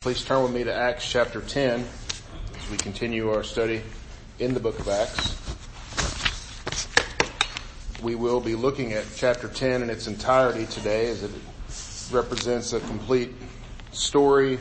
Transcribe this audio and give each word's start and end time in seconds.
Please 0.00 0.24
turn 0.24 0.44
with 0.44 0.52
me 0.52 0.62
to 0.62 0.72
Acts 0.72 1.10
chapter 1.10 1.40
10 1.40 1.84
as 2.54 2.70
we 2.70 2.76
continue 2.76 3.30
our 3.30 3.42
study 3.42 3.82
in 4.38 4.54
the 4.54 4.60
book 4.60 4.78
of 4.78 4.88
Acts. 4.88 5.36
We 8.00 8.14
will 8.14 8.40
be 8.40 8.54
looking 8.54 8.92
at 8.92 9.04
chapter 9.16 9.48
10 9.48 9.82
in 9.82 9.90
its 9.90 10.06
entirety 10.06 10.66
today 10.66 11.10
as 11.10 11.24
it 11.24 11.32
represents 12.12 12.72
a 12.74 12.78
complete 12.78 13.34
story 13.90 14.60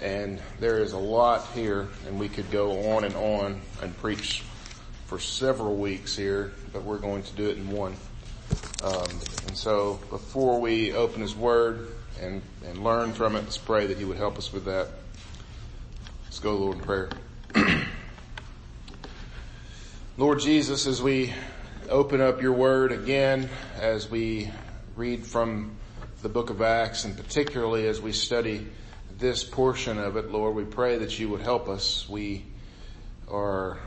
and 0.00 0.40
there 0.60 0.78
is 0.78 0.94
a 0.94 0.98
lot 0.98 1.46
here 1.48 1.86
and 2.06 2.18
we 2.18 2.30
could 2.30 2.50
go 2.50 2.94
on 2.94 3.04
and 3.04 3.14
on 3.16 3.60
and 3.82 3.94
preach 3.98 4.44
for 5.04 5.18
several 5.18 5.76
weeks 5.76 6.16
here, 6.16 6.54
but 6.72 6.84
we're 6.84 6.96
going 6.96 7.22
to 7.22 7.32
do 7.34 7.50
it 7.50 7.58
in 7.58 7.70
one. 7.70 7.94
Um, 8.82 9.10
and 9.46 9.54
so 9.54 10.00
before 10.08 10.58
we 10.58 10.94
open 10.94 11.20
his 11.20 11.36
word, 11.36 11.88
and, 12.24 12.42
and 12.64 12.82
learn 12.82 13.12
from 13.12 13.36
it. 13.36 13.42
Let's 13.42 13.58
pray 13.58 13.86
that 13.86 13.98
he 13.98 14.04
would 14.04 14.16
help 14.16 14.38
us 14.38 14.52
with 14.52 14.64
that. 14.64 14.88
Let's 16.24 16.40
go, 16.40 16.56
Lord, 16.56 16.78
in 16.78 16.82
prayer. 16.82 17.10
Lord 20.16 20.40
Jesus, 20.40 20.86
as 20.86 21.02
we 21.02 21.32
open 21.88 22.20
up 22.20 22.40
your 22.40 22.52
word 22.52 22.92
again, 22.92 23.48
as 23.78 24.10
we 24.10 24.50
read 24.96 25.26
from 25.26 25.76
the 26.22 26.28
book 26.28 26.50
of 26.50 26.62
Acts, 26.62 27.04
and 27.04 27.16
particularly 27.16 27.86
as 27.86 28.00
we 28.00 28.12
study 28.12 28.66
this 29.18 29.44
portion 29.44 29.98
of 29.98 30.16
it, 30.16 30.30
Lord, 30.30 30.54
we 30.54 30.64
pray 30.64 30.98
that 30.98 31.18
you 31.18 31.28
would 31.28 31.42
help 31.42 31.68
us. 31.68 32.08
We 32.08 32.44
are 33.28 33.78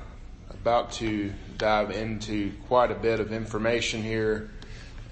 about 0.52 0.92
to 0.94 1.34
dive 1.58 1.92
into 1.92 2.52
quite 2.67 2.92
a 2.92 2.95
bit 2.95 3.20
of 3.20 3.34
information 3.34 4.04
here 4.04 4.52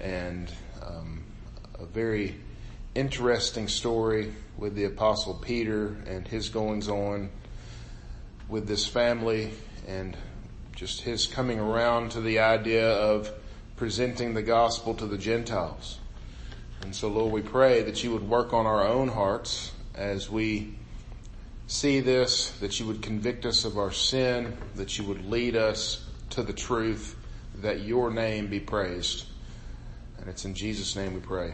and 0.00 0.50
um, 0.86 1.24
a 1.80 1.86
very 1.86 2.36
interesting 2.96 3.68
story 3.68 4.32
with 4.56 4.74
the 4.74 4.84
apostle 4.84 5.34
Peter 5.34 5.94
and 6.06 6.26
his 6.26 6.48
goings 6.48 6.88
on 6.88 7.28
with 8.48 8.66
this 8.66 8.86
family 8.86 9.50
and 9.86 10.16
just 10.74 11.02
his 11.02 11.26
coming 11.26 11.60
around 11.60 12.10
to 12.10 12.22
the 12.22 12.38
idea 12.38 12.90
of 12.90 13.30
presenting 13.76 14.32
the 14.32 14.42
gospel 14.42 14.94
to 14.94 15.06
the 15.06 15.18
Gentiles. 15.18 15.98
And 16.82 16.96
so 16.96 17.08
Lord, 17.08 17.32
we 17.32 17.42
pray 17.42 17.82
that 17.82 18.02
you 18.02 18.12
would 18.12 18.26
work 18.26 18.54
on 18.54 18.64
our 18.64 18.86
own 18.86 19.08
hearts 19.08 19.72
as 19.94 20.30
we 20.30 20.74
see 21.66 22.00
this, 22.00 22.52
that 22.60 22.80
you 22.80 22.86
would 22.86 23.02
convict 23.02 23.44
us 23.44 23.66
of 23.66 23.76
our 23.76 23.92
sin, 23.92 24.56
that 24.76 24.96
you 24.96 25.04
would 25.04 25.28
lead 25.28 25.54
us 25.54 26.08
to 26.30 26.42
the 26.42 26.52
truth, 26.52 27.14
that 27.56 27.80
your 27.80 28.10
name 28.10 28.46
be 28.46 28.60
praised. 28.60 29.26
And 30.18 30.30
it's 30.30 30.46
in 30.46 30.54
Jesus' 30.54 30.96
name 30.96 31.12
we 31.12 31.20
pray. 31.20 31.52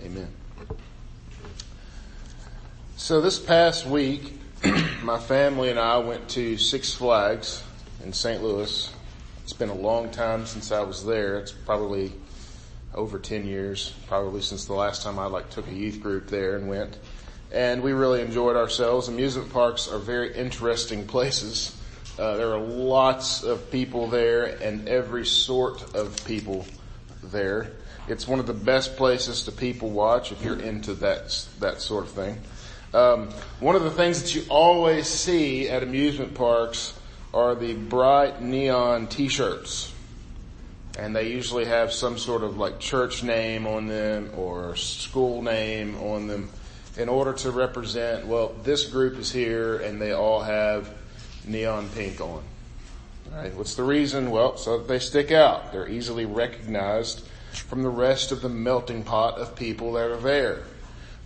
Amen. 0.00 0.45
So 2.96 3.20
this 3.20 3.38
past 3.38 3.86
week, 3.86 4.32
my 5.02 5.18
family 5.18 5.70
and 5.70 5.78
I 5.78 5.98
went 5.98 6.28
to 6.30 6.56
Six 6.56 6.92
Flags 6.92 7.62
in 8.02 8.12
St. 8.12 8.42
Louis. 8.42 8.90
It's 9.44 9.52
been 9.52 9.68
a 9.68 9.74
long 9.74 10.10
time 10.10 10.44
since 10.44 10.72
I 10.72 10.82
was 10.82 11.04
there. 11.06 11.38
It's 11.38 11.52
probably 11.52 12.12
over 12.96 13.18
10 13.18 13.46
years, 13.46 13.94
probably 14.08 14.40
since 14.40 14.64
the 14.64 14.72
last 14.72 15.02
time 15.02 15.18
I 15.18 15.26
like 15.26 15.50
took 15.50 15.68
a 15.68 15.72
youth 15.72 16.00
group 16.00 16.28
there 16.28 16.56
and 16.56 16.68
went. 16.68 16.98
And 17.52 17.82
we 17.82 17.92
really 17.92 18.22
enjoyed 18.22 18.56
ourselves. 18.56 19.08
Amusement 19.08 19.52
parks 19.52 19.86
are 19.86 19.98
very 19.98 20.34
interesting 20.34 21.06
places. 21.14 21.80
Uh, 22.18 22.36
there 22.36 22.52
are 22.52 22.58
lots 22.58 23.42
of 23.42 23.70
people 23.70 24.08
there 24.08 24.44
and 24.62 24.88
every 24.88 25.26
sort 25.26 25.94
of 25.94 26.24
people 26.24 26.66
there. 27.22 27.72
It's 28.08 28.28
one 28.28 28.38
of 28.38 28.46
the 28.46 28.54
best 28.54 28.96
places 28.96 29.44
to 29.44 29.52
people 29.52 29.90
watch 29.90 30.30
if 30.30 30.42
you're 30.44 30.60
into 30.60 30.94
that, 30.94 31.46
that 31.58 31.80
sort 31.80 32.04
of 32.04 32.10
thing. 32.10 32.38
Um, 32.94 33.30
one 33.58 33.74
of 33.74 33.82
the 33.82 33.90
things 33.90 34.22
that 34.22 34.34
you 34.34 34.44
always 34.48 35.08
see 35.08 35.68
at 35.68 35.82
amusement 35.82 36.34
parks 36.34 36.94
are 37.34 37.54
the 37.54 37.74
bright 37.74 38.40
neon 38.40 39.08
t-shirts. 39.08 39.92
And 40.98 41.14
they 41.14 41.30
usually 41.30 41.66
have 41.66 41.92
some 41.92 42.16
sort 42.16 42.42
of 42.42 42.56
like 42.56 42.78
church 42.78 43.22
name 43.22 43.66
on 43.66 43.88
them 43.88 44.30
or 44.36 44.76
school 44.76 45.42
name 45.42 45.96
on 45.96 46.28
them 46.28 46.48
in 46.96 47.08
order 47.08 47.32
to 47.34 47.50
represent, 47.50 48.26
well, 48.26 48.54
this 48.62 48.86
group 48.86 49.18
is 49.18 49.30
here 49.30 49.76
and 49.78 50.00
they 50.00 50.12
all 50.12 50.40
have 50.40 50.88
neon 51.44 51.88
pink 51.90 52.20
on. 52.20 52.42
Alright, 53.30 53.54
what's 53.54 53.74
the 53.74 53.82
reason? 53.82 54.30
Well, 54.30 54.56
so 54.56 54.78
that 54.78 54.88
they 54.88 55.00
stick 55.00 55.32
out. 55.32 55.72
They're 55.72 55.88
easily 55.88 56.24
recognized 56.24 57.28
from 57.60 57.82
the 57.82 57.88
rest 57.88 58.32
of 58.32 58.42
the 58.42 58.48
melting 58.48 59.02
pot 59.02 59.38
of 59.38 59.56
people 59.56 59.92
that 59.92 60.10
are 60.10 60.20
there. 60.20 60.62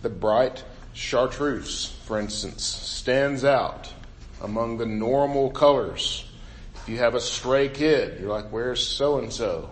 The 0.01 0.09
bright 0.09 0.63
chartreuse, 0.93 1.85
for 2.05 2.19
instance, 2.19 2.63
stands 2.63 3.43
out 3.43 3.93
among 4.41 4.77
the 4.77 4.85
normal 4.85 5.51
colors. 5.51 6.29
If 6.75 6.89
you 6.89 6.97
have 6.97 7.15
a 7.15 7.21
stray 7.21 7.69
kid, 7.69 8.19
you're 8.19 8.29
like, 8.29 8.49
where's 8.49 8.85
so 8.85 9.19
and 9.19 9.31
so? 9.31 9.69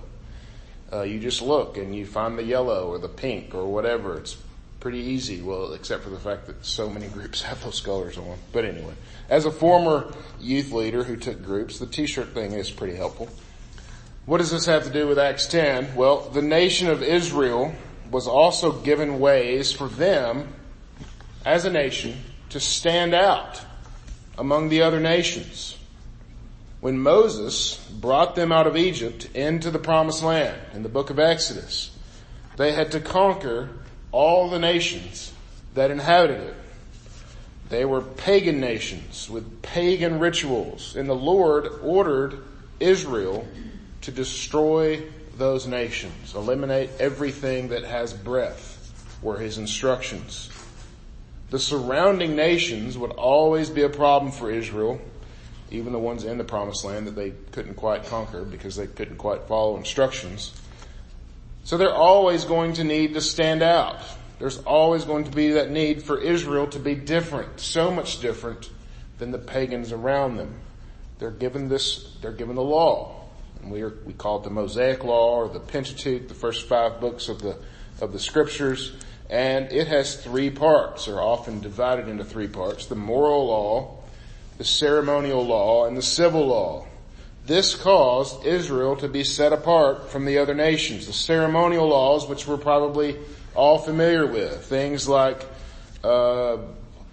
You 0.93 1.19
just 1.19 1.41
look 1.41 1.77
and 1.77 1.95
you 1.95 2.05
find 2.05 2.37
the 2.37 2.43
yellow 2.43 2.87
or 2.87 2.99
the 2.99 3.09
pink 3.09 3.53
or 3.53 3.65
whatever. 3.65 4.17
It's 4.17 4.37
pretty 4.79 4.99
easy. 4.99 5.41
Well, 5.41 5.73
except 5.73 6.03
for 6.03 6.09
the 6.09 6.19
fact 6.19 6.47
that 6.47 6.65
so 6.65 6.89
many 6.89 7.07
groups 7.15 7.41
have 7.41 7.63
those 7.63 7.81
colors 7.81 8.17
on. 8.17 8.37
But 8.51 8.65
anyway, 8.65 8.93
as 9.29 9.45
a 9.45 9.51
former 9.51 10.11
youth 10.39 10.71
leader 10.71 11.03
who 11.03 11.15
took 11.15 11.43
groups, 11.43 11.79
the 11.79 11.87
t-shirt 11.87 12.29
thing 12.29 12.53
is 12.53 12.69
pretty 12.69 12.95
helpful. 12.95 13.29
What 14.29 14.37
does 14.37 14.51
this 14.51 14.67
have 14.67 14.83
to 14.83 14.91
do 14.91 15.07
with 15.07 15.17
Acts 15.17 15.47
10? 15.47 15.95
Well, 15.95 16.29
the 16.29 16.43
nation 16.43 16.87
of 16.87 17.01
Israel 17.01 17.73
was 18.11 18.27
also 18.27 18.71
given 18.71 19.19
ways 19.19 19.71
for 19.71 19.87
them 19.87 20.53
as 21.43 21.65
a 21.65 21.71
nation 21.71 22.15
to 22.49 22.59
stand 22.59 23.15
out 23.15 23.59
among 24.37 24.69
the 24.69 24.83
other 24.83 24.99
nations. 24.99 25.75
When 26.79 26.99
Moses 26.99 27.83
brought 27.89 28.35
them 28.35 28.51
out 28.51 28.67
of 28.67 28.77
Egypt 28.77 29.27
into 29.33 29.71
the 29.71 29.79
promised 29.79 30.21
land 30.21 30.61
in 30.75 30.83
the 30.83 30.89
book 30.89 31.09
of 31.09 31.17
Exodus, 31.17 31.89
they 32.55 32.73
had 32.73 32.91
to 32.91 32.99
conquer 32.99 33.69
all 34.11 34.47
the 34.51 34.59
nations 34.59 35.33
that 35.73 35.89
inhabited 35.89 36.39
it. 36.39 36.55
They 37.69 37.83
were 37.83 38.01
pagan 38.01 38.59
nations 38.59 39.27
with 39.27 39.63
pagan 39.63 40.19
rituals 40.19 40.95
and 40.95 41.09
the 41.09 41.15
Lord 41.15 41.67
ordered 41.81 42.43
Israel 42.79 43.47
to 44.09 44.15
destroy 44.15 45.03
those 45.37 45.67
nations, 45.67 46.33
eliminate 46.33 46.89
everything 46.99 47.69
that 47.69 47.83
has 47.83 48.11
breath 48.11 48.75
were 49.21 49.37
his 49.37 49.59
instructions. 49.59 50.49
The 51.51 51.59
surrounding 51.59 52.35
nations 52.35 52.97
would 52.97 53.11
always 53.11 53.69
be 53.69 53.83
a 53.83 53.89
problem 53.89 54.31
for 54.31 54.49
Israel, 54.49 54.99
even 55.69 55.93
the 55.93 55.99
ones 55.99 56.23
in 56.23 56.39
the 56.39 56.43
promised 56.43 56.83
land 56.83 57.05
that 57.05 57.15
they 57.15 57.33
couldn't 57.51 57.75
quite 57.75 58.05
conquer 58.05 58.43
because 58.43 58.75
they 58.75 58.87
couldn't 58.87 59.17
quite 59.17 59.43
follow 59.43 59.77
instructions. 59.77 60.59
So 61.63 61.77
they're 61.77 61.93
always 61.93 62.45
going 62.45 62.73
to 62.73 62.83
need 62.83 63.13
to 63.13 63.21
stand 63.21 63.61
out. 63.61 64.01
There's 64.39 64.57
always 64.59 65.05
going 65.05 65.25
to 65.25 65.31
be 65.31 65.51
that 65.51 65.69
need 65.69 66.01
for 66.01 66.19
Israel 66.19 66.65
to 66.67 66.79
be 66.79 66.95
different, 66.95 67.59
so 67.59 67.91
much 67.91 68.21
different 68.21 68.71
than 69.19 69.29
the 69.31 69.37
pagans 69.37 69.91
around 69.91 70.37
them. 70.37 70.55
They're 71.19 71.29
given 71.29 71.69
this, 71.69 72.15
they're 72.21 72.31
given 72.31 72.55
the 72.55 72.63
law. 72.63 73.18
We 73.63 73.81
are, 73.81 73.93
we 74.05 74.13
call 74.13 74.39
it 74.39 74.43
the 74.43 74.49
Mosaic 74.49 75.03
Law 75.03 75.35
or 75.35 75.49
the 75.49 75.59
Pentateuch, 75.59 76.27
the 76.27 76.33
first 76.33 76.67
five 76.67 76.99
books 76.99 77.29
of 77.29 77.41
the, 77.41 77.57
of 78.01 78.13
the 78.13 78.19
scriptures. 78.19 78.93
And 79.29 79.71
it 79.71 79.87
has 79.87 80.15
three 80.15 80.49
parts, 80.49 81.07
or 81.07 81.21
often 81.21 81.61
divided 81.61 82.07
into 82.07 82.23
three 82.23 82.47
parts. 82.47 82.87
The 82.87 82.95
moral 82.95 83.45
law, 83.45 83.97
the 84.57 84.63
ceremonial 84.63 85.45
law, 85.45 85.85
and 85.85 85.95
the 85.95 86.01
civil 86.01 86.47
law. 86.47 86.87
This 87.45 87.75
caused 87.75 88.45
Israel 88.45 88.95
to 88.97 89.07
be 89.07 89.23
set 89.23 89.53
apart 89.53 90.09
from 90.09 90.25
the 90.25 90.39
other 90.39 90.53
nations. 90.53 91.07
The 91.07 91.13
ceremonial 91.13 91.87
laws, 91.87 92.27
which 92.27 92.47
we're 92.47 92.57
probably 92.57 93.17
all 93.55 93.77
familiar 93.77 94.25
with, 94.25 94.65
things 94.65 95.07
like 95.07 95.45
uh, 96.03 96.57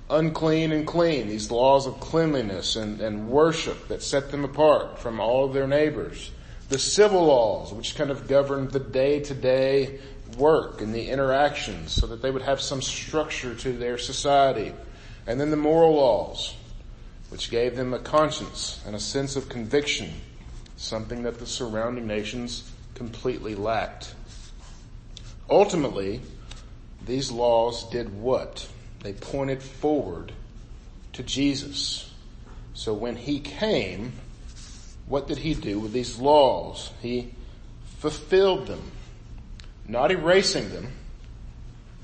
unclean 0.08 0.72
and 0.72 0.86
clean, 0.86 1.28
these 1.28 1.50
laws 1.50 1.86
of 1.86 1.98
cleanliness 2.00 2.76
and, 2.76 3.00
and 3.00 3.28
worship 3.28 3.88
that 3.88 4.02
set 4.02 4.30
them 4.30 4.44
apart 4.44 4.98
from 4.98 5.20
all 5.20 5.44
of 5.44 5.52
their 5.52 5.66
neighbors. 5.66 6.30
The 6.68 6.78
civil 6.78 7.26
laws, 7.26 7.72
which 7.72 7.94
kind 7.94 8.10
of 8.10 8.28
governed 8.28 8.70
the 8.70 8.80
day-to-day 8.80 10.00
work 10.36 10.80
and 10.80 10.94
the 10.94 11.08
interactions 11.08 11.92
so 11.92 12.06
that 12.08 12.22
they 12.22 12.30
would 12.30 12.42
have 12.42 12.60
some 12.60 12.82
structure 12.82 13.54
to 13.54 13.72
their 13.72 13.98
society. 13.98 14.72
And 15.26 15.40
then 15.40 15.50
the 15.50 15.56
moral 15.56 15.94
laws, 15.94 16.54
which 17.30 17.50
gave 17.50 17.76
them 17.76 17.94
a 17.94 17.98
conscience 17.98 18.82
and 18.86 18.94
a 18.94 19.00
sense 19.00 19.36
of 19.36 19.48
conviction, 19.48 20.12
something 20.76 21.22
that 21.22 21.38
the 21.38 21.46
surrounding 21.46 22.06
nations 22.06 22.70
completely 22.94 23.54
lacked. 23.54 24.14
Ultimately, 25.48 26.20
these 27.04 27.30
laws 27.30 27.88
did 27.90 28.20
what? 28.20 28.68
They 29.02 29.12
pointed 29.12 29.62
forward 29.62 30.32
to 31.12 31.22
Jesus. 31.22 32.10
So 32.74 32.92
when 32.92 33.16
he 33.16 33.40
came, 33.40 34.12
what 35.06 35.28
did 35.28 35.38
he 35.38 35.54
do 35.54 35.78
with 35.78 35.92
these 35.92 36.18
laws? 36.18 36.90
He 37.00 37.32
fulfilled 37.98 38.66
them. 38.66 38.90
Not 39.88 40.10
erasing 40.10 40.70
them, 40.70 40.92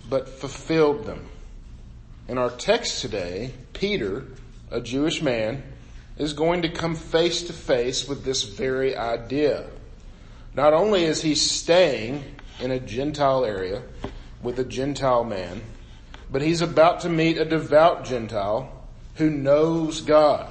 but 0.08 0.28
fulfilled 0.28 1.04
them. 1.04 1.26
In 2.28 2.38
our 2.38 2.50
text 2.50 3.00
today, 3.00 3.52
Peter, 3.72 4.24
a 4.70 4.80
Jewish 4.80 5.20
man, 5.20 5.62
is 6.16 6.32
going 6.32 6.62
to 6.62 6.68
come 6.68 6.94
face 6.94 7.42
to 7.44 7.52
face 7.52 8.06
with 8.06 8.24
this 8.24 8.44
very 8.44 8.96
idea. 8.96 9.66
Not 10.54 10.72
only 10.72 11.04
is 11.04 11.22
he 11.22 11.34
staying 11.34 12.22
in 12.60 12.70
a 12.70 12.78
Gentile 12.78 13.44
area 13.44 13.82
with 14.42 14.58
a 14.58 14.64
Gentile 14.64 15.24
man, 15.24 15.62
but 16.32 16.40
he's 16.40 16.62
about 16.62 17.00
to 17.00 17.10
meet 17.10 17.36
a 17.36 17.44
devout 17.44 18.06
Gentile 18.06 18.72
who 19.16 19.28
knows 19.28 20.00
God, 20.00 20.50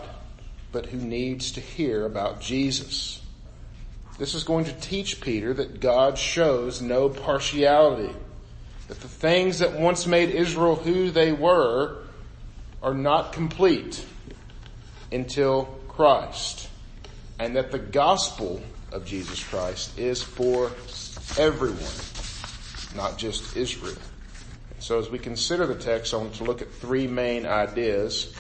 but 0.72 0.86
who 0.86 0.98
needs 0.98 1.52
to 1.54 1.60
hear 1.60 2.06
about 2.06 2.40
Jesus. 2.40 3.20
This 4.20 4.36
is 4.36 4.44
going 4.44 4.66
to 4.66 4.74
teach 4.74 5.20
Peter 5.20 5.52
that 5.56 5.80
God 5.80 6.20
shows 6.20 6.84
no 6.84 7.10
partiality, 7.10 8.14
that 8.88 9.00
the 9.00 9.08
things 9.08 9.60
that 9.60 9.74
once 9.74 10.06
made 10.06 10.30
Israel 10.30 10.76
who 10.76 11.10
they 11.10 11.32
were 11.32 12.04
are 12.84 12.94
not 12.94 13.34
complete 13.34 14.06
until 15.12 15.66
Christ, 15.88 16.70
and 17.40 17.56
that 17.56 17.72
the 17.72 17.80
gospel 17.80 18.62
of 18.92 19.04
Jesus 19.04 19.44
Christ 19.44 19.98
is 19.98 20.22
for 20.22 20.72
everyone, 21.40 21.80
not 22.96 23.18
just 23.18 23.58
Israel. 23.58 23.98
So 24.82 24.98
as 24.98 25.12
we 25.12 25.20
consider 25.20 25.68
the 25.68 25.76
text, 25.76 26.12
I 26.12 26.18
want 26.18 26.34
to 26.36 26.44
look 26.44 26.64
at 26.64 26.74
three 26.74 27.06
main 27.06 27.46
ideas. 27.46 28.34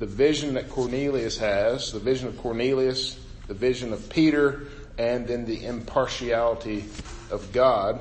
The 0.00 0.06
vision 0.06 0.54
that 0.54 0.68
Cornelius 0.68 1.38
has, 1.38 1.92
the 1.92 2.00
vision 2.00 2.26
of 2.26 2.36
Cornelius, 2.38 3.16
the 3.46 3.54
vision 3.54 3.92
of 3.92 4.08
Peter, 4.10 4.66
and 4.98 5.28
then 5.28 5.44
the 5.44 5.64
impartiality 5.64 6.86
of 7.30 7.52
God. 7.52 8.00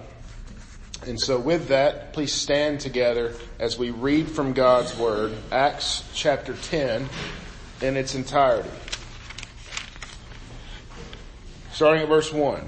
And 1.06 1.22
so 1.22 1.40
with 1.40 1.68
that, 1.68 2.12
please 2.12 2.34
stand 2.34 2.80
together 2.80 3.36
as 3.60 3.78
we 3.78 3.92
read 3.92 4.30
from 4.30 4.54
God's 4.54 4.98
Word, 4.98 5.34
Acts 5.52 6.04
chapter 6.16 6.56
10 6.56 7.08
in 7.82 7.98
its 7.98 8.16
entirety. 8.16 8.70
Starting 11.72 12.02
at 12.02 12.10
verse 12.10 12.34
1. 12.34 12.68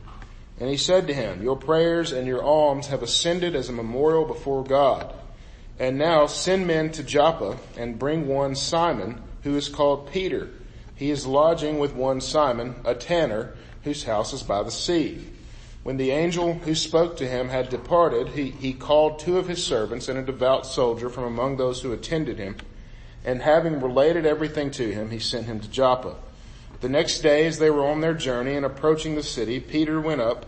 And 0.61 0.69
he 0.69 0.77
said 0.77 1.07
to 1.07 1.13
him, 1.15 1.41
Your 1.41 1.55
prayers 1.55 2.11
and 2.11 2.27
your 2.27 2.43
alms 2.43 2.85
have 2.87 3.01
ascended 3.01 3.55
as 3.55 3.67
a 3.67 3.73
memorial 3.73 4.25
before 4.25 4.63
God. 4.63 5.11
And 5.79 5.97
now 5.97 6.27
send 6.27 6.67
men 6.67 6.91
to 6.91 7.03
Joppa 7.03 7.57
and 7.75 7.97
bring 7.97 8.27
one 8.27 8.53
Simon, 8.53 9.23
who 9.41 9.57
is 9.57 9.67
called 9.67 10.11
Peter. 10.11 10.49
He 10.93 11.09
is 11.09 11.25
lodging 11.25 11.79
with 11.79 11.95
one 11.95 12.21
Simon, 12.21 12.75
a 12.85 12.93
tanner, 12.93 13.55
whose 13.83 14.03
house 14.03 14.33
is 14.33 14.43
by 14.43 14.61
the 14.61 14.69
sea. 14.69 15.31
When 15.81 15.97
the 15.97 16.11
angel 16.11 16.53
who 16.53 16.75
spoke 16.75 17.17
to 17.17 17.27
him 17.27 17.49
had 17.49 17.69
departed, 17.69 18.27
he, 18.27 18.51
he 18.51 18.73
called 18.73 19.17
two 19.17 19.39
of 19.39 19.47
his 19.47 19.65
servants 19.65 20.09
and 20.09 20.19
a 20.19 20.21
devout 20.21 20.67
soldier 20.67 21.09
from 21.09 21.23
among 21.23 21.57
those 21.57 21.81
who 21.81 21.91
attended 21.91 22.37
him, 22.37 22.55
and 23.25 23.41
having 23.41 23.81
related 23.81 24.27
everything 24.27 24.69
to 24.69 24.91
him, 24.91 25.09
he 25.09 25.17
sent 25.17 25.47
him 25.47 25.59
to 25.59 25.67
Joppa. 25.67 26.17
The 26.81 26.89
next 26.89 27.21
day, 27.21 27.47
as 27.47 27.57
they 27.57 27.71
were 27.71 27.87
on 27.87 28.01
their 28.01 28.13
journey 28.13 28.55
and 28.55 28.65
approaching 28.65 29.15
the 29.15 29.23
city, 29.23 29.59
Peter 29.59 29.99
went 29.99 30.21
up 30.21 30.45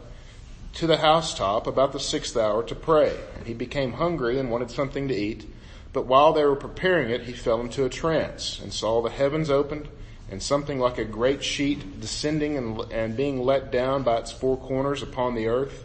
to 0.73 0.87
the 0.87 0.97
housetop 0.97 1.67
about 1.67 1.93
the 1.93 1.99
sixth 1.99 2.35
hour 2.35 2.63
to 2.63 2.75
pray. 2.75 3.15
And 3.37 3.45
he 3.45 3.53
became 3.53 3.93
hungry 3.93 4.39
and 4.39 4.49
wanted 4.49 4.71
something 4.71 5.07
to 5.07 5.15
eat. 5.15 5.47
But 5.91 6.07
while 6.07 6.33
they 6.33 6.43
were 6.43 6.55
preparing 6.55 7.11
it, 7.11 7.23
he 7.23 7.33
fell 7.33 7.61
into 7.61 7.85
a 7.85 7.89
trance 7.89 8.59
and 8.59 8.73
saw 8.73 9.01
the 9.01 9.11
heavens 9.11 9.49
opened 9.49 9.87
and 10.31 10.41
something 10.41 10.79
like 10.79 10.97
a 10.97 11.05
great 11.05 11.43
sheet 11.43 11.99
descending 12.01 12.57
and, 12.57 12.79
and 12.91 13.15
being 13.15 13.43
let 13.43 13.71
down 13.71 14.01
by 14.01 14.17
its 14.17 14.31
four 14.31 14.57
corners 14.57 15.03
upon 15.03 15.35
the 15.35 15.47
earth. 15.47 15.83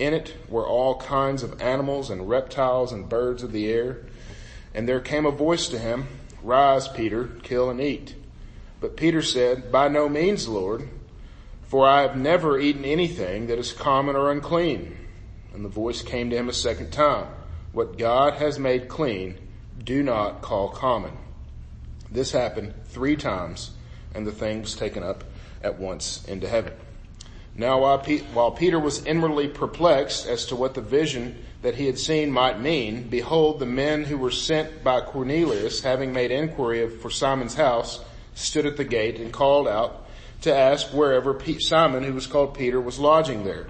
In 0.00 0.14
it 0.14 0.34
were 0.48 0.66
all 0.66 0.96
kinds 0.96 1.44
of 1.44 1.62
animals 1.62 2.10
and 2.10 2.28
reptiles 2.28 2.90
and 2.90 3.08
birds 3.08 3.44
of 3.44 3.52
the 3.52 3.70
air. 3.70 3.98
And 4.74 4.88
there 4.88 5.00
came 5.00 5.26
a 5.26 5.30
voice 5.30 5.68
to 5.68 5.78
him, 5.78 6.08
Rise, 6.42 6.88
Peter, 6.88 7.28
kill 7.44 7.70
and 7.70 7.80
eat. 7.80 8.16
But 8.80 8.96
Peter 8.96 9.22
said, 9.22 9.70
By 9.70 9.86
no 9.86 10.08
means, 10.08 10.48
Lord, 10.48 10.88
for 11.72 11.88
I 11.88 12.02
have 12.02 12.18
never 12.18 12.60
eaten 12.60 12.84
anything 12.84 13.46
that 13.46 13.58
is 13.58 13.72
common 13.72 14.14
or 14.14 14.30
unclean. 14.30 14.94
And 15.54 15.64
the 15.64 15.70
voice 15.70 16.02
came 16.02 16.28
to 16.28 16.36
him 16.36 16.50
a 16.50 16.52
second 16.52 16.90
time. 16.90 17.28
What 17.72 17.96
God 17.96 18.34
has 18.34 18.58
made 18.58 18.88
clean, 18.88 19.38
do 19.82 20.02
not 20.02 20.42
call 20.42 20.68
common. 20.68 21.12
This 22.10 22.30
happened 22.30 22.74
three 22.88 23.16
times, 23.16 23.70
and 24.14 24.26
the 24.26 24.32
thing 24.32 24.60
was 24.60 24.74
taken 24.74 25.02
up 25.02 25.24
at 25.62 25.78
once 25.78 26.22
into 26.26 26.46
heaven. 26.46 26.74
Now 27.56 27.80
while, 27.80 28.50
Peter 28.50 28.78
was 28.78 29.06
inwardly 29.06 29.48
perplexed 29.48 30.26
as 30.26 30.44
to 30.46 30.56
what 30.56 30.74
the 30.74 30.82
vision 30.82 31.42
that 31.62 31.76
he 31.76 31.86
had 31.86 31.98
seen 31.98 32.30
might 32.30 32.60
mean, 32.60 33.08
behold, 33.08 33.60
the 33.60 33.64
men 33.64 34.04
who 34.04 34.18
were 34.18 34.30
sent 34.30 34.84
by 34.84 35.00
Cornelius, 35.00 35.80
having 35.80 36.12
made 36.12 36.32
inquiry 36.32 36.86
for 36.98 37.08
Simon's 37.08 37.54
house, 37.54 38.04
stood 38.34 38.66
at 38.66 38.76
the 38.76 38.84
gate 38.84 39.18
and 39.18 39.32
called 39.32 39.66
out 39.66 40.01
to 40.42 40.54
ask 40.54 40.88
wherever 40.88 41.38
Simon, 41.60 42.04
who 42.04 42.12
was 42.12 42.26
called 42.26 42.54
Peter, 42.54 42.80
was 42.80 42.98
lodging 42.98 43.44
there. 43.44 43.66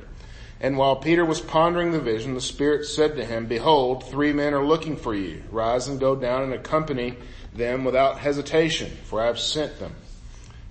And 0.60 0.78
while 0.78 0.96
Peter 0.96 1.24
was 1.24 1.40
pondering 1.40 1.90
the 1.90 2.00
vision, 2.00 2.34
the 2.34 2.40
Spirit 2.40 2.86
said 2.86 3.16
to 3.16 3.24
him, 3.24 3.46
Behold, 3.46 4.04
three 4.04 4.32
men 4.32 4.54
are 4.54 4.64
looking 4.64 4.96
for 4.96 5.14
you. 5.14 5.42
Rise 5.50 5.88
and 5.88 5.98
go 5.98 6.14
down 6.14 6.44
and 6.44 6.52
accompany 6.52 7.16
them 7.52 7.84
without 7.84 8.18
hesitation, 8.18 8.90
for 9.04 9.20
I 9.20 9.26
have 9.26 9.40
sent 9.40 9.80
them. 9.80 9.94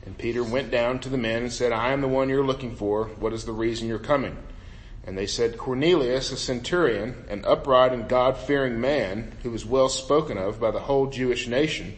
And 0.06 0.18
Peter 0.18 0.44
went 0.44 0.71
down 0.71 1.00
to 1.00 1.09
the 1.09 1.18
men 1.18 1.44
and 1.44 1.51
said, 1.51 1.74
I 1.74 1.92
am 1.92 2.01
the 2.01 2.07
one 2.07 2.30
you're 2.30 2.45
looking 2.45 2.75
for. 2.75 3.06
What 3.19 3.33
is 3.33 3.45
the 3.45 3.51
reason 3.51 3.88
you're 3.88 4.00
coming? 4.00 4.38
And 5.06 5.18
they 5.18 5.27
said, 5.27 5.57
Cornelius, 5.57 6.31
a 6.31 6.38
centurion, 6.38 7.25
an 7.27 7.44
upright 7.45 7.92
and 7.92 8.07
God-fearing 8.07 8.80
man, 8.80 9.33
who 9.44 9.51
was 9.51 9.65
well 9.65 9.89
spoken 9.89 10.38
of 10.38 10.59
by 10.59 10.71
the 10.71 10.80
whole 10.80 11.07
Jewish 11.07 11.47
nation, 11.47 11.95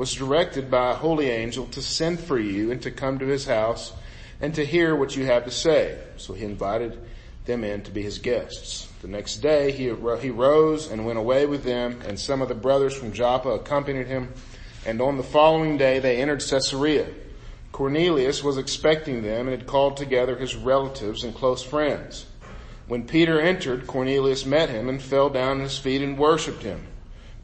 was 0.00 0.14
directed 0.14 0.70
by 0.70 0.92
a 0.92 0.94
holy 0.94 1.28
angel 1.28 1.66
to 1.66 1.82
send 1.82 2.18
for 2.18 2.38
you 2.38 2.72
and 2.72 2.80
to 2.80 2.90
come 2.90 3.18
to 3.18 3.26
his 3.26 3.44
house 3.44 3.92
and 4.40 4.54
to 4.54 4.64
hear 4.64 4.96
what 4.96 5.14
you 5.14 5.26
have 5.26 5.44
to 5.44 5.50
say. 5.50 6.02
So 6.16 6.32
he 6.32 6.46
invited 6.46 6.98
them 7.44 7.64
in 7.64 7.82
to 7.82 7.90
be 7.90 8.00
his 8.00 8.18
guests. 8.18 8.88
The 9.02 9.08
next 9.08 9.42
day 9.42 9.72
he, 9.72 9.92
he 10.22 10.30
rose 10.30 10.90
and 10.90 11.04
went 11.04 11.18
away 11.18 11.44
with 11.44 11.64
them 11.64 12.00
and 12.06 12.18
some 12.18 12.40
of 12.40 12.48
the 12.48 12.54
brothers 12.54 12.96
from 12.96 13.12
Joppa 13.12 13.50
accompanied 13.50 14.06
him 14.06 14.32
and 14.86 15.02
on 15.02 15.18
the 15.18 15.22
following 15.22 15.76
day 15.76 15.98
they 15.98 16.16
entered 16.16 16.40
Caesarea. 16.40 17.06
Cornelius 17.70 18.42
was 18.42 18.56
expecting 18.56 19.20
them 19.20 19.48
and 19.48 19.50
had 19.50 19.66
called 19.66 19.98
together 19.98 20.34
his 20.34 20.56
relatives 20.56 21.24
and 21.24 21.34
close 21.34 21.62
friends. 21.62 22.24
When 22.88 23.06
Peter 23.06 23.38
entered, 23.38 23.86
Cornelius 23.86 24.46
met 24.46 24.70
him 24.70 24.88
and 24.88 25.02
fell 25.02 25.28
down 25.28 25.58
at 25.58 25.64
his 25.64 25.76
feet 25.76 26.00
and 26.00 26.16
worshipped 26.16 26.62
him. 26.62 26.86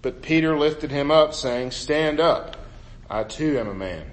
But 0.06 0.22
Peter 0.22 0.56
lifted 0.56 0.92
him 0.92 1.10
up 1.10 1.34
saying, 1.34 1.72
stand 1.72 2.20
up. 2.20 2.56
I 3.10 3.24
too 3.24 3.58
am 3.58 3.66
a 3.66 3.74
man. 3.74 4.04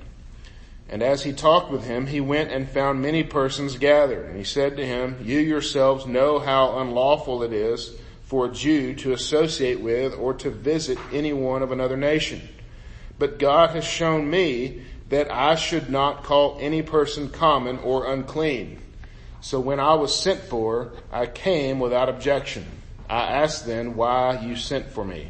And 0.89 1.03
as 1.03 1.21
he 1.21 1.33
talked 1.33 1.71
with 1.71 1.85
him, 1.85 2.07
he 2.07 2.19
went 2.19 2.51
and 2.51 2.67
found 2.67 2.99
many 2.99 3.23
persons 3.23 3.77
gathered. 3.77 4.25
And 4.25 4.35
he 4.35 4.43
said 4.43 4.75
to 4.77 4.83
him, 4.87 5.19
you 5.21 5.37
yourselves 5.37 6.07
know 6.07 6.39
how 6.39 6.79
unlawful 6.79 7.43
it 7.43 7.53
is 7.53 7.95
for 8.23 8.47
a 8.47 8.51
Jew 8.51 8.95
to 8.95 9.13
associate 9.13 9.81
with 9.81 10.15
or 10.15 10.33
to 10.33 10.49
visit 10.49 10.97
anyone 11.11 11.61
of 11.61 11.71
another 11.71 11.95
nation. 11.95 12.41
But 13.19 13.37
God 13.37 13.69
has 13.75 13.85
shown 13.85 14.27
me 14.27 14.81
that 15.09 15.29
I 15.31 15.53
should 15.53 15.91
not 15.91 16.23
call 16.23 16.57
any 16.59 16.81
person 16.81 17.29
common 17.29 17.77
or 17.77 18.11
unclean. 18.11 18.81
So 19.41 19.59
when 19.59 19.79
I 19.79 19.93
was 19.93 20.19
sent 20.19 20.39
for, 20.39 20.93
I 21.11 21.27
came 21.27 21.79
without 21.79 22.09
objection. 22.09 22.65
I 23.07 23.25
asked 23.25 23.67
then 23.67 23.95
why 23.95 24.39
you 24.39 24.55
sent 24.55 24.87
for 24.87 25.05
me. 25.05 25.29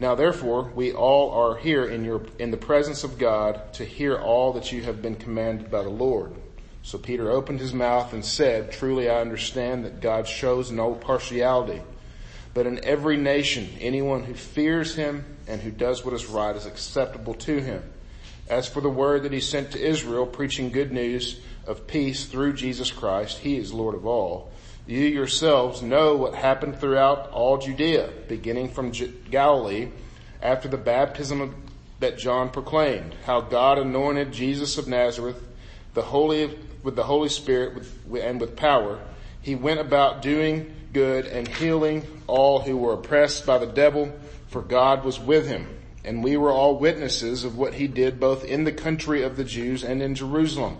now 0.00 0.14
therefore, 0.14 0.70
we 0.74 0.92
all 0.92 1.30
are 1.32 1.56
here 1.56 1.84
in 1.84 2.04
your, 2.04 2.22
in 2.38 2.50
the 2.50 2.56
presence 2.56 3.04
of 3.04 3.18
God 3.18 3.72
to 3.74 3.84
hear 3.84 4.16
all 4.16 4.52
that 4.52 4.70
you 4.70 4.82
have 4.82 5.02
been 5.02 5.16
commanded 5.16 5.70
by 5.70 5.82
the 5.82 5.88
Lord. 5.88 6.32
So 6.82 6.98
Peter 6.98 7.30
opened 7.30 7.60
his 7.60 7.74
mouth 7.74 8.12
and 8.12 8.24
said, 8.24 8.72
truly 8.72 9.10
I 9.10 9.20
understand 9.20 9.84
that 9.84 10.00
God 10.00 10.26
shows 10.26 10.70
no 10.70 10.94
partiality, 10.94 11.82
but 12.54 12.66
in 12.66 12.84
every 12.84 13.16
nation, 13.16 13.68
anyone 13.80 14.24
who 14.24 14.34
fears 14.34 14.94
him 14.94 15.24
and 15.46 15.60
who 15.60 15.70
does 15.70 16.04
what 16.04 16.14
is 16.14 16.26
right 16.26 16.54
is 16.54 16.66
acceptable 16.66 17.34
to 17.34 17.60
him. 17.60 17.82
As 18.48 18.68
for 18.68 18.80
the 18.80 18.88
word 18.88 19.24
that 19.24 19.32
he 19.32 19.40
sent 19.40 19.72
to 19.72 19.84
Israel, 19.84 20.26
preaching 20.26 20.70
good 20.70 20.92
news 20.92 21.40
of 21.66 21.86
peace 21.86 22.24
through 22.24 22.54
Jesus 22.54 22.90
Christ, 22.90 23.38
he 23.38 23.56
is 23.56 23.72
Lord 23.72 23.94
of 23.94 24.06
all. 24.06 24.50
You 24.88 25.02
yourselves 25.02 25.82
know 25.82 26.16
what 26.16 26.34
happened 26.34 26.80
throughout 26.80 27.30
all 27.30 27.58
Judea, 27.58 28.08
beginning 28.26 28.70
from 28.70 28.90
Galilee, 28.90 29.90
after 30.40 30.66
the 30.66 30.78
baptism 30.78 31.54
that 32.00 32.16
John 32.16 32.48
proclaimed, 32.48 33.14
how 33.26 33.42
God 33.42 33.76
anointed 33.76 34.32
Jesus 34.32 34.78
of 34.78 34.88
Nazareth, 34.88 35.46
the 35.92 36.00
Holy 36.00 36.58
with 36.82 36.96
the 36.96 37.02
Holy 37.02 37.28
Spirit 37.28 37.74
with, 37.74 38.22
and 38.22 38.40
with 38.40 38.56
power. 38.56 38.98
He 39.42 39.54
went 39.54 39.78
about 39.78 40.22
doing 40.22 40.74
good 40.94 41.26
and 41.26 41.46
healing 41.46 42.06
all 42.26 42.60
who 42.60 42.78
were 42.78 42.94
oppressed 42.94 43.44
by 43.44 43.58
the 43.58 43.66
devil, 43.66 44.10
for 44.46 44.62
God 44.62 45.04
was 45.04 45.20
with 45.20 45.46
him. 45.46 45.68
And 46.02 46.24
we 46.24 46.38
were 46.38 46.50
all 46.50 46.78
witnesses 46.78 47.44
of 47.44 47.58
what 47.58 47.74
he 47.74 47.88
did 47.88 48.18
both 48.18 48.42
in 48.42 48.64
the 48.64 48.72
country 48.72 49.22
of 49.22 49.36
the 49.36 49.44
Jews 49.44 49.84
and 49.84 50.00
in 50.00 50.14
Jerusalem. 50.14 50.78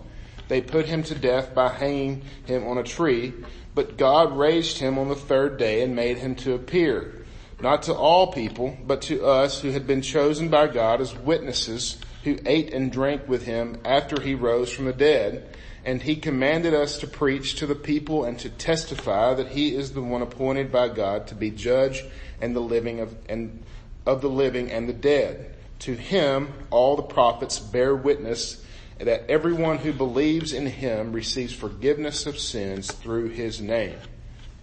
They 0.49 0.63
put 0.63 0.87
him 0.87 1.03
to 1.03 1.15
death 1.15 1.55
by 1.55 1.69
hanging 1.69 2.23
him 2.47 2.67
on 2.67 2.79
a 2.79 2.83
tree, 2.83 3.35
but 3.79 3.97
God 3.97 4.37
raised 4.37 4.79
him 4.79 4.99
on 4.99 5.09
the 5.09 5.15
third 5.15 5.57
day 5.57 5.83
and 5.83 5.95
made 5.95 6.19
him 6.19 6.35
to 6.35 6.53
appear, 6.53 7.25
not 7.61 7.85
to 7.85 7.95
all 7.95 8.33
people, 8.33 8.77
but 8.85 9.03
to 9.03 9.25
us 9.25 9.61
who 9.61 9.71
had 9.71 9.87
been 9.87 10.03
chosen 10.03 10.49
by 10.49 10.67
God 10.67 11.01
as 11.01 11.15
witnesses 11.15 11.97
who 12.25 12.41
ate 12.45 12.75
and 12.75 12.91
drank 12.91 13.29
with 13.29 13.45
him 13.45 13.79
after 13.85 14.21
he 14.21 14.35
rose 14.35 14.73
from 14.73 14.87
the 14.87 14.93
dead 14.93 15.55
and 15.85 16.03
he 16.03 16.17
commanded 16.17 16.75
us 16.75 16.99
to 16.99 17.07
preach 17.07 17.55
to 17.55 17.67
the 17.67 17.77
people 17.77 18.25
and 18.25 18.37
to 18.41 18.51
testify 18.51 19.33
that 19.35 19.51
he 19.51 19.77
is 19.77 19.93
the 19.93 20.03
one 20.03 20.23
appointed 20.23 20.73
by 20.73 20.89
God 20.89 21.29
to 21.29 21.37
be 21.37 21.53
judge 21.53 22.03
and 22.41 22.57
the 22.57 22.61
living 22.61 22.99
of, 22.99 23.17
and 23.29 23.63
of 24.05 24.23
the 24.23 24.29
living 24.29 24.73
and 24.73 24.89
the 24.89 24.93
dead. 24.93 25.55
To 25.79 25.95
him, 25.95 26.53
all 26.71 26.97
the 26.97 27.03
prophets 27.05 27.61
bear 27.61 27.95
witness 27.95 28.61
that 28.99 29.31
everyone 29.31 29.79
who 29.79 29.93
believes 29.93 30.53
in 30.53 30.67
him 30.67 31.13
receives 31.13 31.53
forgiveness 31.53 32.27
of 32.27 32.39
sins 32.39 32.93
through 32.93 33.29
his 33.29 33.61
name. 33.61 33.97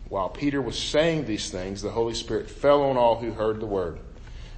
While 0.10 0.30
Peter 0.30 0.62
was 0.62 0.78
saying 0.78 1.26
these 1.26 1.50
things, 1.50 1.82
the 1.82 1.90
Holy 1.90 2.14
Spirit 2.14 2.50
fell 2.50 2.84
on 2.84 2.98
all 2.98 3.20
who 3.20 3.32
heard 3.32 3.60
the 3.60 3.66
word. 3.66 4.00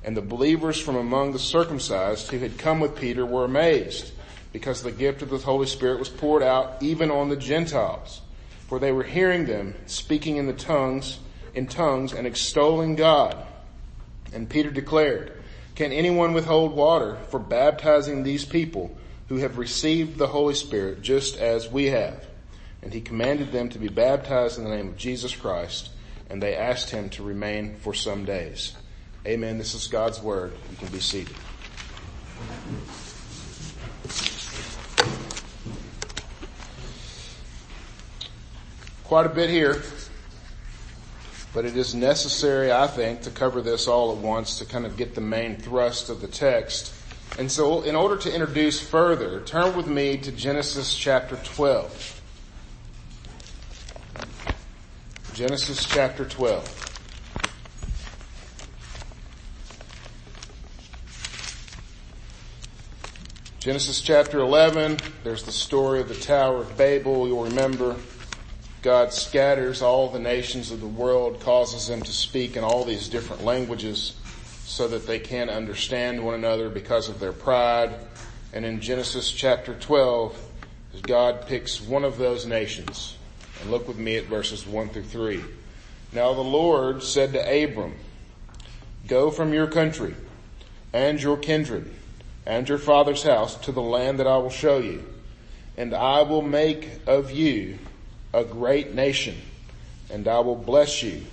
And 0.03 0.15
the 0.15 0.21
believers 0.21 0.79
from 0.79 0.95
among 0.95 1.31
the 1.31 1.39
circumcised 1.39 2.29
who 2.29 2.39
had 2.39 2.57
come 2.57 2.79
with 2.79 2.95
Peter 2.95 3.25
were 3.25 3.45
amazed 3.45 4.13
because 4.51 4.81
the 4.81 4.91
gift 4.91 5.21
of 5.21 5.29
the 5.29 5.37
Holy 5.37 5.67
Spirit 5.67 5.99
was 5.99 6.09
poured 6.09 6.43
out 6.43 6.81
even 6.81 7.11
on 7.11 7.29
the 7.29 7.35
Gentiles. 7.35 8.21
For 8.67 8.79
they 8.79 8.91
were 8.91 9.03
hearing 9.03 9.45
them 9.45 9.75
speaking 9.85 10.37
in 10.37 10.47
the 10.47 10.53
tongues, 10.53 11.19
in 11.53 11.67
tongues 11.67 12.13
and 12.13 12.25
extolling 12.25 12.95
God. 12.95 13.37
And 14.33 14.49
Peter 14.49 14.71
declared, 14.71 15.33
can 15.75 15.91
anyone 15.91 16.33
withhold 16.33 16.75
water 16.75 17.17
for 17.29 17.39
baptizing 17.39 18.23
these 18.23 18.43
people 18.43 18.97
who 19.29 19.37
have 19.37 19.57
received 19.57 20.17
the 20.17 20.27
Holy 20.27 20.53
Spirit 20.53 21.01
just 21.01 21.37
as 21.37 21.69
we 21.69 21.85
have? 21.85 22.25
And 22.81 22.93
he 22.93 23.01
commanded 23.01 23.51
them 23.51 23.69
to 23.69 23.79
be 23.79 23.89
baptized 23.89 24.57
in 24.57 24.63
the 24.63 24.69
name 24.69 24.87
of 24.87 24.97
Jesus 24.97 25.35
Christ, 25.35 25.89
and 26.29 26.41
they 26.41 26.55
asked 26.55 26.89
him 26.91 27.09
to 27.11 27.23
remain 27.23 27.75
for 27.75 27.93
some 27.93 28.25
days. 28.25 28.75
Amen. 29.25 29.57
This 29.57 29.73
is 29.73 29.87
God's 29.87 30.21
word. 30.21 30.53
You 30.71 30.77
can 30.77 30.87
be 30.89 30.99
seated. 30.99 31.35
quite 39.07 39.25
a 39.25 39.29
bit 39.29 39.49
here, 39.49 39.81
but 41.53 41.63
it 41.63 41.77
is 41.77 41.95
necessary, 41.95 42.73
I 42.73 42.87
think, 42.87 43.21
to 43.21 43.31
cover 43.31 43.61
this 43.61 43.87
all 43.87 44.11
at 44.11 44.17
once 44.17 44.59
to 44.59 44.65
kind 44.65 44.85
of 44.85 44.97
get 44.97 45.15
the 45.15 45.21
main 45.21 45.55
thrust 45.55 46.09
of 46.09 46.19
the 46.19 46.27
text. 46.27 46.93
And 47.37 47.51
so 47.51 47.83
in 47.83 47.95
order 47.95 48.17
to 48.17 48.33
introduce 48.33 48.81
further, 48.81 49.41
turn 49.41 49.75
with 49.75 49.87
me 49.87 50.17
to 50.17 50.31
Genesis 50.31 50.95
chapter 50.95 51.35
12. 51.43 52.21
Genesis 55.33 55.85
chapter 55.85 56.25
12. 56.25 56.85
Genesis 63.59 64.01
chapter 64.01 64.39
11, 64.39 64.97
there's 65.23 65.43
the 65.43 65.51
story 65.51 65.99
of 65.99 66.07
the 66.07 66.15
Tower 66.15 66.61
of 66.61 66.75
Babel, 66.77 67.27
you'll 67.27 67.43
remember. 67.43 67.97
God 68.81 69.13
scatters 69.13 69.81
all 69.81 70.09
the 70.09 70.19
nations 70.19 70.71
of 70.71 70.79
the 70.79 70.87
world, 70.87 71.41
causes 71.41 71.87
them 71.87 72.01
to 72.01 72.11
speak 72.11 72.55
in 72.55 72.63
all 72.63 72.83
these 72.83 73.09
different 73.09 73.43
languages 73.43 74.15
so 74.67 74.85
that 74.85 75.07
they 75.07 75.17
can't 75.17 75.49
understand 75.49 76.23
one 76.23 76.33
another 76.33 76.67
because 76.67 77.07
of 77.07 77.21
their 77.21 77.31
pride. 77.31 77.89
And 78.51 78.65
in 78.65 78.81
Genesis 78.81 79.31
chapter 79.31 79.73
12, 79.73 80.37
God 81.03 81.47
picks 81.47 81.79
one 81.79 82.03
of 82.03 82.17
those 82.17 82.45
nations. 82.45 83.15
And 83.61 83.71
look 83.71 83.87
with 83.87 83.97
me 83.97 84.17
at 84.17 84.25
verses 84.25 84.67
1 84.67 84.89
through 84.89 85.03
3. 85.03 85.41
Now 86.11 86.33
the 86.33 86.41
Lord 86.41 87.01
said 87.01 87.31
to 87.31 87.39
Abram, 87.39 87.95
Go 89.07 89.31
from 89.31 89.53
your 89.53 89.67
country 89.67 90.13
and 90.91 91.21
your 91.21 91.37
kindred 91.37 91.89
and 92.45 92.67
your 92.67 92.77
father's 92.77 93.23
house 93.23 93.55
to 93.59 93.71
the 93.71 93.81
land 93.81 94.19
that 94.19 94.27
I 94.27 94.37
will 94.37 94.49
show 94.49 94.79
you, 94.79 95.01
and 95.77 95.93
I 95.93 96.23
will 96.23 96.41
make 96.41 96.89
of 97.07 97.31
you 97.31 97.79
a 98.33 98.43
great 98.43 98.93
nation, 98.93 99.37
and 100.09 100.27
I 100.27 100.39
will 100.41 100.55
bless 100.55 101.01
you 101.03 101.23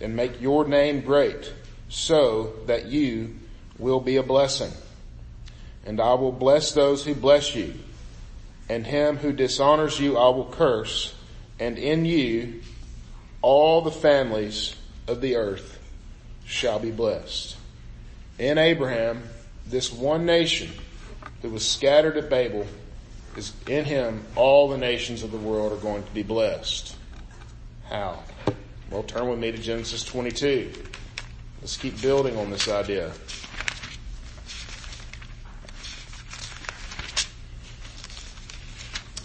and 0.00 0.16
make 0.16 0.40
your 0.40 0.66
name 0.66 1.02
great 1.02 1.52
so 1.88 2.52
that 2.66 2.86
you 2.86 3.36
will 3.78 4.00
be 4.00 4.16
a 4.16 4.22
blessing. 4.22 4.72
And 5.86 6.00
I 6.00 6.14
will 6.14 6.32
bless 6.32 6.72
those 6.72 7.04
who 7.04 7.14
bless 7.14 7.54
you, 7.54 7.74
and 8.68 8.86
him 8.86 9.16
who 9.16 9.32
dishonors 9.32 9.98
you 9.98 10.16
I 10.16 10.28
will 10.28 10.50
curse, 10.50 11.14
and 11.58 11.78
in 11.78 12.04
you 12.04 12.60
all 13.40 13.82
the 13.82 13.90
families 13.90 14.74
of 15.06 15.20
the 15.20 15.36
earth 15.36 15.78
shall 16.44 16.78
be 16.78 16.90
blessed. 16.90 17.56
In 18.38 18.58
Abraham, 18.58 19.22
this 19.66 19.92
one 19.92 20.26
nation 20.26 20.70
that 21.42 21.50
was 21.50 21.68
scattered 21.68 22.16
at 22.16 22.28
Babel 22.28 22.66
is 23.36 23.52
in 23.66 23.84
him 23.84 24.24
all 24.34 24.68
the 24.68 24.78
nations 24.78 25.22
of 25.22 25.30
the 25.30 25.38
world 25.38 25.72
are 25.72 25.76
going 25.76 26.02
to 26.02 26.10
be 26.12 26.22
blessed. 26.22 26.94
How? 27.88 28.22
Well, 28.90 29.02
turn 29.02 29.28
with 29.28 29.38
me 29.38 29.52
to 29.52 29.58
Genesis 29.58 30.04
22. 30.04 30.72
Let's 31.60 31.76
keep 31.76 32.00
building 32.00 32.36
on 32.36 32.50
this 32.50 32.68
idea. 32.68 33.12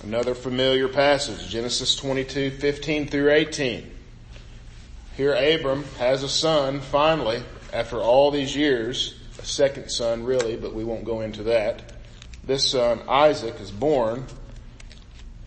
Another 0.04 0.36
familiar 0.36 0.88
passage, 0.88 1.50
Genesis 1.50 1.96
22, 1.96 2.52
15 2.52 3.08
through 3.08 3.32
18. 3.32 3.92
Here 5.16 5.34
Abram 5.34 5.86
has 6.00 6.24
a 6.24 6.30
son, 6.30 6.82
finally, 6.82 7.44
after 7.72 8.02
all 8.02 8.32
these 8.32 8.56
years, 8.56 9.16
a 9.40 9.46
second 9.46 9.90
son 9.90 10.24
really, 10.26 10.58
but 10.58 10.74
we 10.74 10.84
won't 10.84 11.06
go 11.06 11.22
into 11.22 11.44
that 11.44 11.94
this 12.46 12.70
son, 12.70 13.02
Isaac, 13.08 13.60
is 13.62 13.72
born, 13.72 14.26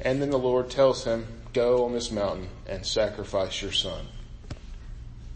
and 0.00 0.20
then 0.20 0.30
the 0.30 0.38
Lord 0.38 0.70
tells 0.70 1.04
him, 1.04 1.26
go 1.52 1.84
on 1.84 1.92
this 1.92 2.10
mountain 2.10 2.48
and 2.66 2.86
sacrifice 2.86 3.60
your 3.60 3.72
son. 3.72 4.06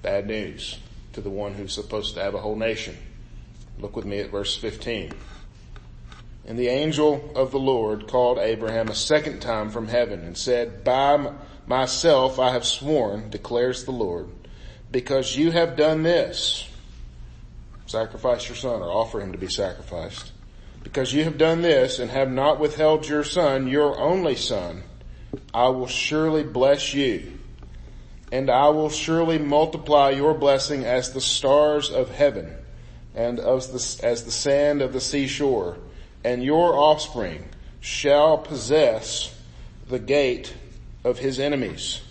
Bad 0.02 0.26
news 0.26 0.78
to 1.12 1.20
the 1.20 1.30
one 1.30 1.54
who's 1.54 1.72
supposed 1.72 2.14
to 2.14 2.22
have 2.22 2.34
a 2.34 2.40
whole 2.40 2.56
nation. 2.56 2.96
Look 3.78 3.96
with 3.96 4.04
me 4.04 4.20
at 4.20 4.30
verse 4.30 4.56
15. 4.56 5.12
And 6.46 6.58
the 6.58 6.68
angel 6.68 7.32
of 7.34 7.50
the 7.50 7.58
Lord 7.58 8.08
called 8.08 8.38
Abraham 8.38 8.88
a 8.88 8.94
second 8.94 9.40
time 9.40 9.70
from 9.70 9.88
heaven 9.88 10.20
and 10.20 10.36
said, 10.36 10.84
by 10.84 11.32
myself 11.66 12.38
I 12.38 12.52
have 12.52 12.64
sworn, 12.64 13.30
declares 13.30 13.84
the 13.84 13.90
Lord, 13.92 14.28
because 14.90 15.36
you 15.36 15.50
have 15.52 15.76
done 15.76 16.02
this, 16.02 16.68
sacrifice 17.86 18.48
your 18.48 18.56
son 18.56 18.82
or 18.82 18.90
offer 18.90 19.20
him 19.20 19.32
to 19.32 19.38
be 19.38 19.48
sacrificed 19.48 20.32
because 20.82 21.12
you 21.12 21.24
have 21.24 21.38
done 21.38 21.62
this 21.62 21.98
and 21.98 22.10
have 22.10 22.30
not 22.30 22.58
withheld 22.58 23.06
your 23.06 23.24
son, 23.24 23.68
your 23.68 23.98
only 23.98 24.36
son, 24.36 24.82
I 25.52 25.68
will 25.68 25.86
surely 25.86 26.42
bless 26.42 26.94
you 26.94 27.38
and 28.32 28.50
I 28.50 28.68
will 28.68 28.90
surely 28.90 29.38
multiply 29.38 30.10
your 30.10 30.34
blessing 30.34 30.84
as 30.84 31.12
the 31.12 31.20
stars 31.20 31.90
of 31.90 32.10
heaven 32.10 32.54
and 33.14 33.40
as 33.40 33.68
the, 33.68 34.06
as 34.06 34.24
the 34.24 34.30
sand 34.30 34.82
of 34.82 34.92
the 34.92 35.00
seashore 35.00 35.76
and 36.24 36.42
your 36.42 36.76
offspring 36.76 37.48
shall 37.80 38.38
possess 38.38 39.34
the 39.88 39.98
gate 39.98 40.54
of 41.04 41.18
his 41.18 41.40
enemies. 41.40 42.02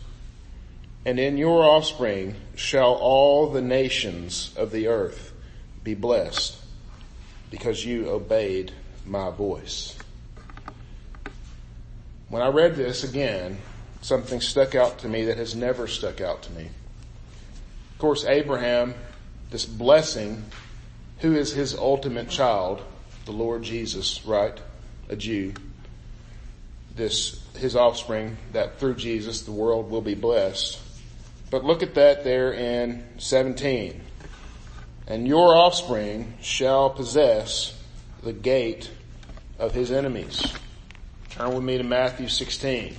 And 1.06 1.20
in 1.20 1.38
your 1.38 1.64
offspring 1.64 2.36
shall 2.56 2.94
all 2.94 3.52
the 3.52 3.62
nations 3.62 4.54
of 4.58 4.72
the 4.72 4.88
earth 4.88 5.34
be 5.84 5.94
blessed 5.94 6.58
because 7.50 7.86
you 7.86 8.10
obeyed 8.10 8.72
my 9.06 9.30
voice. 9.30 9.98
when 12.28 12.42
I 12.42 12.50
read 12.50 12.76
this 12.76 13.04
again, 13.04 13.58
something 14.02 14.42
stuck 14.42 14.76
out 14.76 15.00
to 15.00 15.10
me 15.10 15.26
that 15.26 15.38
has 15.38 15.56
never 15.56 15.88
stuck 15.88 16.22
out 16.22 16.44
to 16.44 16.52
me. 16.52 16.66
Of 16.66 18.00
course, 18.00 18.26
Abraham, 18.26 18.96
this 19.50 19.66
blessing, 19.66 20.46
who 21.20 21.36
is 21.36 21.52
his 21.52 21.76
ultimate 21.76 22.30
child, 22.30 22.82
the 23.26 23.32
Lord 23.32 23.64
Jesus, 23.64 24.26
right? 24.26 24.58
A 25.10 25.16
Jew. 25.16 25.54
This, 26.96 27.44
his 27.58 27.76
offspring, 27.76 28.38
that 28.54 28.80
through 28.80 28.96
Jesus 28.96 29.42
the 29.42 29.52
world 29.52 29.90
will 29.90 30.02
be 30.02 30.16
blessed. 30.16 30.80
But 31.52 31.64
look 31.64 31.84
at 31.84 31.96
that 31.96 32.24
there 32.24 32.54
in 32.54 33.04
17. 33.18 34.02
And 35.08 35.28
your 35.28 35.56
offspring 35.56 36.36
shall 36.42 36.90
possess 36.90 37.76
the 38.22 38.34
gate 38.34 38.92
of 39.58 39.74
his 39.74 39.92
enemies. 39.92 40.42
Turn 41.32 41.54
with 41.54 41.64
me 41.64 41.78
to 41.78 41.84
Matthew 41.84 42.28
16. 42.28 42.96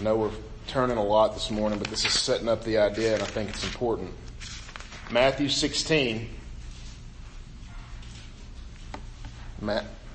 Know 0.00 0.16
we're 0.16 0.30
turning 0.66 0.96
a 0.96 1.02
lot 1.02 1.34
this 1.34 1.50
morning, 1.50 1.78
but 1.78 1.88
this 1.88 2.04
is 2.04 2.12
setting 2.12 2.48
up 2.48 2.64
the 2.64 2.78
idea 2.78 3.14
and 3.14 3.22
I 3.22 3.26
think 3.26 3.50
it's 3.50 3.64
important. 3.64 4.12
Matthew 5.10 5.48
16. 5.48 6.28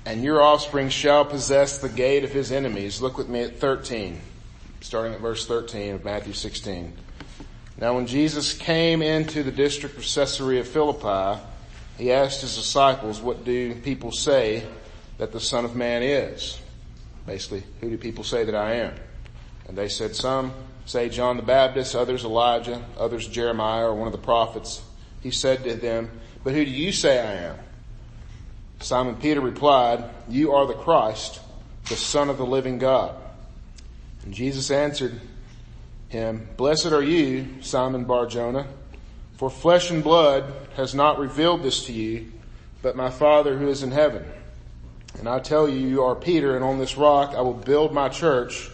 And 0.04 0.22
your 0.24 0.42
offspring 0.42 0.88
shall 0.88 1.24
possess 1.24 1.78
the 1.78 1.88
gate 1.88 2.24
of 2.24 2.30
his 2.32 2.52
enemies. 2.52 3.00
Look 3.00 3.18
with 3.18 3.28
me 3.28 3.42
at 3.42 3.58
13, 3.58 4.20
starting 4.80 5.14
at 5.14 5.20
verse 5.20 5.46
13 5.46 5.94
of 5.94 6.04
Matthew 6.04 6.32
16. 6.32 6.92
Now 7.78 7.94
when 7.94 8.06
Jesus 8.06 8.56
came 8.56 9.02
into 9.02 9.42
the 9.42 9.52
district 9.52 9.96
of 9.96 10.02
Caesarea 10.02 10.64
Philippi, 10.64 11.40
he 11.98 12.12
asked 12.12 12.40
his 12.40 12.56
disciples, 12.56 13.20
what 13.20 13.44
do 13.44 13.74
people 13.74 14.10
say 14.12 14.66
that 15.18 15.32
the 15.32 15.40
son 15.40 15.64
of 15.64 15.76
man 15.76 16.02
is? 16.02 16.58
Basically, 17.26 17.62
who 17.80 17.90
do 17.90 17.98
people 17.98 18.24
say 18.24 18.44
that 18.44 18.54
I 18.54 18.74
am? 18.74 18.94
And 19.68 19.76
they 19.76 19.88
said, 19.88 20.14
some 20.14 20.52
say 20.84 21.08
John 21.08 21.36
the 21.36 21.42
Baptist, 21.42 21.96
others 21.96 22.24
Elijah, 22.24 22.82
others 22.96 23.26
Jeremiah 23.26 23.88
or 23.88 23.94
one 23.94 24.06
of 24.06 24.12
the 24.12 24.18
prophets. 24.18 24.82
He 25.22 25.30
said 25.30 25.64
to 25.64 25.74
them, 25.74 26.10
but 26.44 26.54
who 26.54 26.64
do 26.64 26.70
you 26.70 26.92
say 26.92 27.18
I 27.18 27.48
am? 27.48 27.56
Simon 28.80 29.16
Peter 29.16 29.40
replied, 29.40 30.04
you 30.28 30.52
are 30.52 30.66
the 30.66 30.74
Christ, 30.74 31.40
the 31.88 31.96
son 31.96 32.30
of 32.30 32.38
the 32.38 32.46
living 32.46 32.78
God. 32.78 33.16
And 34.22 34.32
Jesus 34.32 34.70
answered 34.70 35.20
him, 36.08 36.48
blessed 36.56 36.92
are 36.92 37.02
you, 37.02 37.46
Simon 37.62 38.04
Barjona, 38.04 38.66
for 39.36 39.50
flesh 39.50 39.90
and 39.90 40.04
blood 40.04 40.52
has 40.76 40.94
not 40.94 41.18
revealed 41.18 41.62
this 41.62 41.86
to 41.86 41.92
you, 41.92 42.32
but 42.82 42.96
my 42.96 43.10
Father 43.10 43.58
who 43.58 43.68
is 43.68 43.82
in 43.82 43.90
heaven. 43.90 44.24
And 45.18 45.28
I 45.28 45.40
tell 45.40 45.68
you, 45.68 45.78
you 45.78 46.04
are 46.04 46.14
Peter, 46.14 46.54
and 46.54 46.64
on 46.64 46.78
this 46.78 46.96
rock 46.96 47.34
I 47.34 47.40
will 47.40 47.54
build 47.54 47.92
my 47.92 48.08
church, 48.08 48.70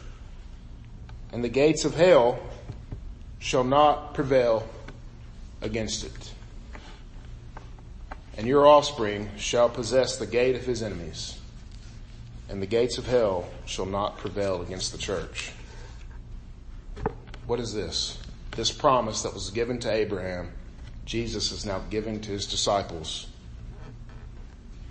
and 1.33 1.43
the 1.43 1.49
gates 1.49 1.85
of 1.85 1.95
hell 1.95 2.39
shall 3.39 3.65
not 3.65 4.15
prevail 4.15 4.69
against 5.63 6.05
it. 6.05 6.33
And 8.37 8.47
your 8.47 8.67
offspring 8.67 9.31
shall 9.37 9.69
possess 9.69 10.17
the 10.17 10.27
gate 10.27 10.57
of 10.57 10.65
his 10.65 10.83
enemies, 10.83 11.39
and 12.49 12.63
the 12.63 12.67
gates 12.67 12.99
of 12.99 13.07
hell 13.07 13.47
shall 13.67 13.87
not 13.87 14.19
prevail 14.19 14.63
against 14.63 14.93
the 14.93 14.99
church. 14.99 15.53
What 17.47 17.61
is 17.61 17.75
this? 17.75 18.19
This 18.53 18.71
promise 18.71 19.23
that 19.23 19.35
was 19.35 19.51
given 19.51 19.79
to 19.81 19.91
Abraham, 19.91 20.51
Jesus 21.05 21.53
is 21.53 21.67
now 21.67 21.83
giving 21.91 22.21
to 22.21 22.31
his 22.31 22.47
disciples. 22.47 23.27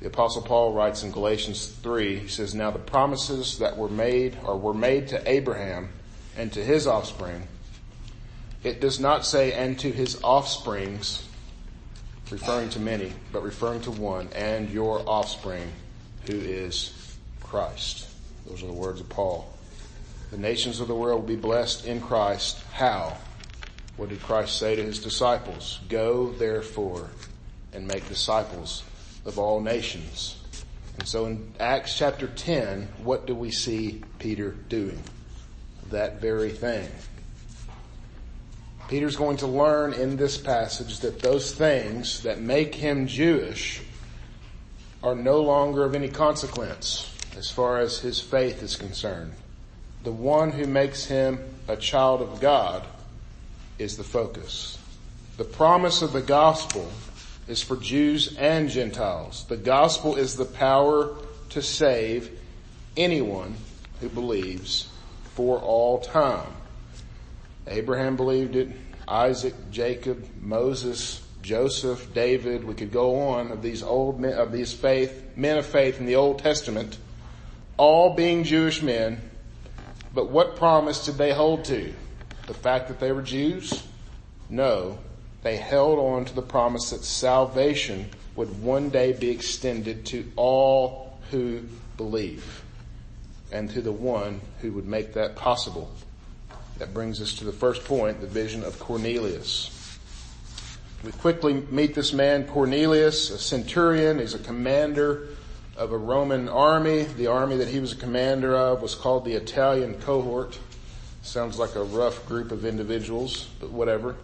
The 0.01 0.07
apostle 0.07 0.41
Paul 0.41 0.73
writes 0.73 1.03
in 1.03 1.11
Galatians 1.11 1.67
3, 1.67 2.19
he 2.19 2.27
says, 2.27 2.55
now 2.55 2.71
the 2.71 2.79
promises 2.79 3.59
that 3.59 3.77
were 3.77 3.89
made 3.89 4.37
or 4.43 4.57
were 4.57 4.73
made 4.73 5.07
to 5.09 5.29
Abraham 5.29 5.89
and 6.41 6.51
to 6.53 6.63
his 6.63 6.87
offspring. 6.87 7.47
It 8.63 8.81
does 8.81 8.99
not 8.99 9.27
say 9.27 9.53
and 9.53 9.77
to 9.77 9.91
his 9.91 10.19
offsprings, 10.23 11.27
referring 12.31 12.69
to 12.69 12.79
many, 12.79 13.13
but 13.31 13.43
referring 13.43 13.81
to 13.81 13.91
one, 13.91 14.27
and 14.33 14.67
your 14.71 15.07
offspring, 15.07 15.71
who 16.25 16.33
is 16.33 17.15
Christ. 17.41 18.09
Those 18.47 18.63
are 18.63 18.67
the 18.67 18.73
words 18.73 18.99
of 18.99 19.07
Paul. 19.07 19.53
The 20.31 20.37
nations 20.39 20.79
of 20.79 20.87
the 20.87 20.95
world 20.95 21.21
will 21.21 21.27
be 21.27 21.35
blessed 21.35 21.85
in 21.85 22.01
Christ. 22.01 22.59
How? 22.73 23.17
What 23.97 24.09
did 24.09 24.23
Christ 24.23 24.57
say 24.57 24.75
to 24.75 24.81
his 24.81 24.97
disciples? 24.97 25.79
Go 25.89 26.31
therefore 26.31 27.11
and 27.71 27.87
make 27.87 28.07
disciples 28.07 28.83
of 29.25 29.37
all 29.37 29.61
nations. 29.61 30.41
And 30.97 31.07
so 31.07 31.27
in 31.27 31.53
Acts 31.59 31.95
chapter 31.95 32.25
10, 32.25 32.87
what 33.03 33.27
do 33.27 33.35
we 33.35 33.51
see 33.51 34.01
Peter 34.17 34.51
doing? 34.69 35.03
That 35.91 36.21
very 36.21 36.51
thing. 36.51 36.89
Peter's 38.87 39.15
going 39.15 39.37
to 39.37 39.47
learn 39.47 39.93
in 39.93 40.17
this 40.17 40.37
passage 40.37 40.99
that 40.99 41.19
those 41.19 41.53
things 41.53 42.23
that 42.23 42.41
make 42.41 42.75
him 42.75 43.07
Jewish 43.07 43.81
are 45.03 45.15
no 45.15 45.41
longer 45.41 45.83
of 45.83 45.95
any 45.95 46.09
consequence 46.09 47.13
as 47.37 47.49
far 47.49 47.79
as 47.79 47.99
his 47.99 48.19
faith 48.19 48.61
is 48.61 48.75
concerned. 48.75 49.33
The 50.03 50.11
one 50.11 50.51
who 50.51 50.65
makes 50.65 51.05
him 51.05 51.39
a 51.67 51.77
child 51.77 52.21
of 52.21 52.41
God 52.41 52.85
is 53.79 53.97
the 53.97 54.03
focus. 54.03 54.77
The 55.37 55.43
promise 55.45 56.01
of 56.01 56.13
the 56.13 56.21
gospel 56.21 56.89
is 57.47 57.61
for 57.61 57.77
Jews 57.77 58.35
and 58.37 58.69
Gentiles. 58.69 59.45
The 59.47 59.57
gospel 59.57 60.15
is 60.15 60.35
the 60.35 60.45
power 60.45 61.15
to 61.49 61.61
save 61.61 62.37
anyone 62.97 63.55
who 63.99 64.09
believes 64.09 64.90
for 65.41 65.57
all 65.57 65.97
time. 65.97 66.53
Abraham 67.65 68.15
believed 68.15 68.55
it, 68.55 68.69
Isaac, 69.07 69.55
Jacob, 69.71 70.23
Moses, 70.39 71.25
Joseph, 71.41 72.13
David, 72.13 72.63
we 72.63 72.75
could 72.75 72.91
go 72.91 73.29
on 73.29 73.51
of 73.51 73.63
these 73.63 73.81
old 73.81 74.19
men, 74.19 74.33
of 74.33 74.51
these 74.51 74.71
faith, 74.71 75.31
men 75.35 75.57
of 75.57 75.65
faith 75.65 75.99
in 75.99 76.05
the 76.05 76.15
Old 76.15 76.37
Testament, 76.37 76.99
all 77.77 78.13
being 78.13 78.43
Jewish 78.43 78.83
men, 78.83 79.19
but 80.13 80.29
what 80.29 80.57
promise 80.57 81.05
did 81.05 81.17
they 81.17 81.33
hold 81.33 81.65
to? 81.65 81.91
The 82.45 82.53
fact 82.53 82.89
that 82.89 82.99
they 82.99 83.11
were 83.11 83.23
Jews? 83.23 83.81
No. 84.47 84.99
They 85.41 85.57
held 85.57 85.97
on 85.97 86.25
to 86.25 86.35
the 86.35 86.43
promise 86.43 86.91
that 86.91 87.03
salvation 87.03 88.11
would 88.35 88.61
one 88.61 88.91
day 88.91 89.13
be 89.13 89.31
extended 89.31 90.05
to 90.07 90.31
all 90.35 91.17
who 91.31 91.61
believe 91.97 92.61
and 93.51 93.69
to 93.71 93.81
the 93.81 93.91
one 93.91 94.41
who 94.61 94.71
would 94.71 94.87
make 94.87 95.13
that 95.13 95.35
possible. 95.35 95.91
That 96.77 96.93
brings 96.93 97.21
us 97.21 97.33
to 97.35 97.45
the 97.45 97.51
first 97.51 97.83
point, 97.85 98.21
the 98.21 98.27
vision 98.27 98.63
of 98.63 98.79
Cornelius. 98.79 99.99
We 101.03 101.11
quickly 101.11 101.53
meet 101.69 101.95
this 101.95 102.13
man, 102.13 102.47
Cornelius, 102.47 103.29
a 103.29 103.37
centurion. 103.37 104.19
He's 104.19 104.33
a 104.33 104.39
commander 104.39 105.29
of 105.75 105.91
a 105.91 105.97
Roman 105.97 106.47
army. 106.47 107.03
The 107.03 107.27
army 107.27 107.57
that 107.57 107.67
he 107.67 107.79
was 107.79 107.93
a 107.93 107.95
commander 107.95 108.55
of 108.55 108.81
was 108.81 108.95
called 108.95 109.25
the 109.25 109.33
Italian 109.33 109.95
cohort. 109.95 110.59
Sounds 111.23 111.59
like 111.59 111.75
a 111.75 111.83
rough 111.83 112.25
group 112.27 112.51
of 112.51 112.65
individuals, 112.65 113.47
but 113.59 113.71
whatever. 113.71 114.15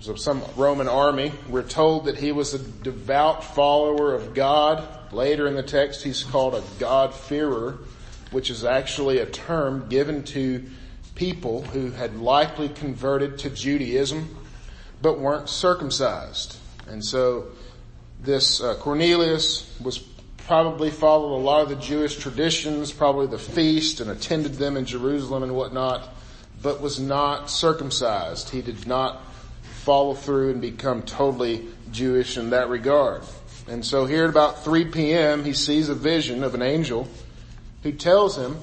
So 0.00 0.14
some 0.14 0.42
Roman 0.56 0.88
army. 0.88 1.32
We're 1.48 1.62
told 1.62 2.04
that 2.06 2.16
he 2.16 2.30
was 2.30 2.54
a 2.54 2.58
devout 2.58 3.42
follower 3.42 4.14
of 4.14 4.34
God. 4.34 5.12
Later 5.12 5.46
in 5.46 5.54
the 5.54 5.62
text, 5.62 6.02
he's 6.04 6.24
called 6.24 6.54
a 6.54 6.62
God-fearer, 6.78 7.78
which 8.30 8.50
is 8.50 8.64
actually 8.64 9.18
a 9.18 9.26
term 9.26 9.88
given 9.88 10.22
to 10.22 10.64
people 11.14 11.62
who 11.62 11.90
had 11.90 12.16
likely 12.16 12.68
converted 12.68 13.38
to 13.38 13.50
Judaism, 13.50 14.36
but 15.02 15.18
weren't 15.18 15.48
circumcised. 15.48 16.56
And 16.88 17.04
so 17.04 17.46
this 18.20 18.60
uh, 18.60 18.76
Cornelius 18.76 19.78
was 19.80 19.98
probably 20.46 20.90
followed 20.90 21.36
a 21.36 21.42
lot 21.42 21.62
of 21.62 21.68
the 21.68 21.76
Jewish 21.76 22.16
traditions, 22.16 22.92
probably 22.92 23.26
the 23.26 23.38
feast 23.38 24.00
and 24.00 24.10
attended 24.10 24.54
them 24.54 24.76
in 24.76 24.86
Jerusalem 24.86 25.42
and 25.42 25.54
whatnot, 25.54 26.08
but 26.62 26.80
was 26.80 26.98
not 26.98 27.50
circumcised. 27.50 28.50
He 28.50 28.62
did 28.62 28.86
not 28.86 29.22
follow 29.82 30.14
through 30.14 30.52
and 30.52 30.60
become 30.60 31.02
totally 31.02 31.66
Jewish 31.92 32.36
in 32.36 32.50
that 32.50 32.68
regard. 32.68 33.22
And 33.68 33.84
so 33.84 34.06
here 34.06 34.24
at 34.24 34.30
about 34.30 34.64
3 34.64 34.86
p.m., 34.86 35.44
he 35.44 35.52
sees 35.52 35.88
a 35.88 35.94
vision 35.94 36.42
of 36.42 36.54
an 36.54 36.62
angel 36.62 37.08
who 37.88 37.96
tells 37.96 38.36
him, 38.36 38.58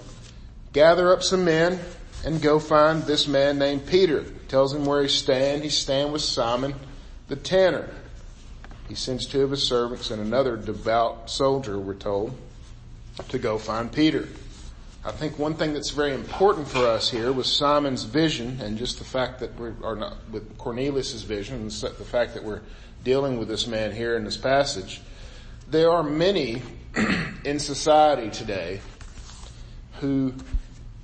gather 0.72 1.12
up 1.12 1.24
some 1.24 1.46
men 1.46 1.80
and 2.24 2.42
go 2.42 2.60
find 2.60 3.02
this 3.04 3.28
man 3.28 3.58
named 3.58 3.88
Peter. 3.88 4.24
Tells 4.48 4.72
him 4.72 4.86
where 4.86 5.02
he's 5.02 5.16
staying. 5.16 5.64
He's 5.64 5.78
staying 5.78 6.12
with 6.12 6.22
Simon 6.22 6.76
the 7.28 7.36
tanner. 7.36 7.90
He 8.88 8.94
sends 8.94 9.26
two 9.26 9.42
of 9.42 9.50
his 9.50 9.64
servants 9.64 10.12
and 10.12 10.22
another 10.22 10.56
devout 10.58 11.32
soldier, 11.32 11.80
we're 11.80 11.96
told, 11.96 12.38
to 13.30 13.40
go 13.40 13.58
find 13.58 13.92
Peter. 13.92 14.28
I 15.04 15.12
think 15.12 15.40
one 15.40 15.56
thing 15.56 15.74
that's 15.74 15.90
very 15.90 16.14
important 16.14 16.68
for 16.68 16.86
us 16.86 17.10
here 17.10 17.32
was 17.32 17.52
Simon's 17.52 18.04
vision 18.04 18.62
and 18.62 18.78
just 18.78 19.00
the 19.00 19.06
fact 19.06 19.40
that 19.40 19.60
we 19.60 19.72
are 19.84 19.96
not 19.96 20.18
with 20.32 20.56
Cornelius's 20.60 21.24
vision 21.24 21.62
and 21.62 21.72
the 21.72 22.06
fact 22.06 22.36
that 22.36 22.44
we're 22.44 22.62
dealing 23.04 23.40
with 23.40 23.48
this 23.48 23.66
man 23.66 23.92
here 23.92 24.18
in 24.18 24.24
this 24.24 24.38
passage. 24.38 25.02
There 25.68 25.90
are 25.90 26.04
many 26.04 26.62
in 27.44 27.58
society 27.58 28.30
today 28.30 28.82
who 30.00 30.34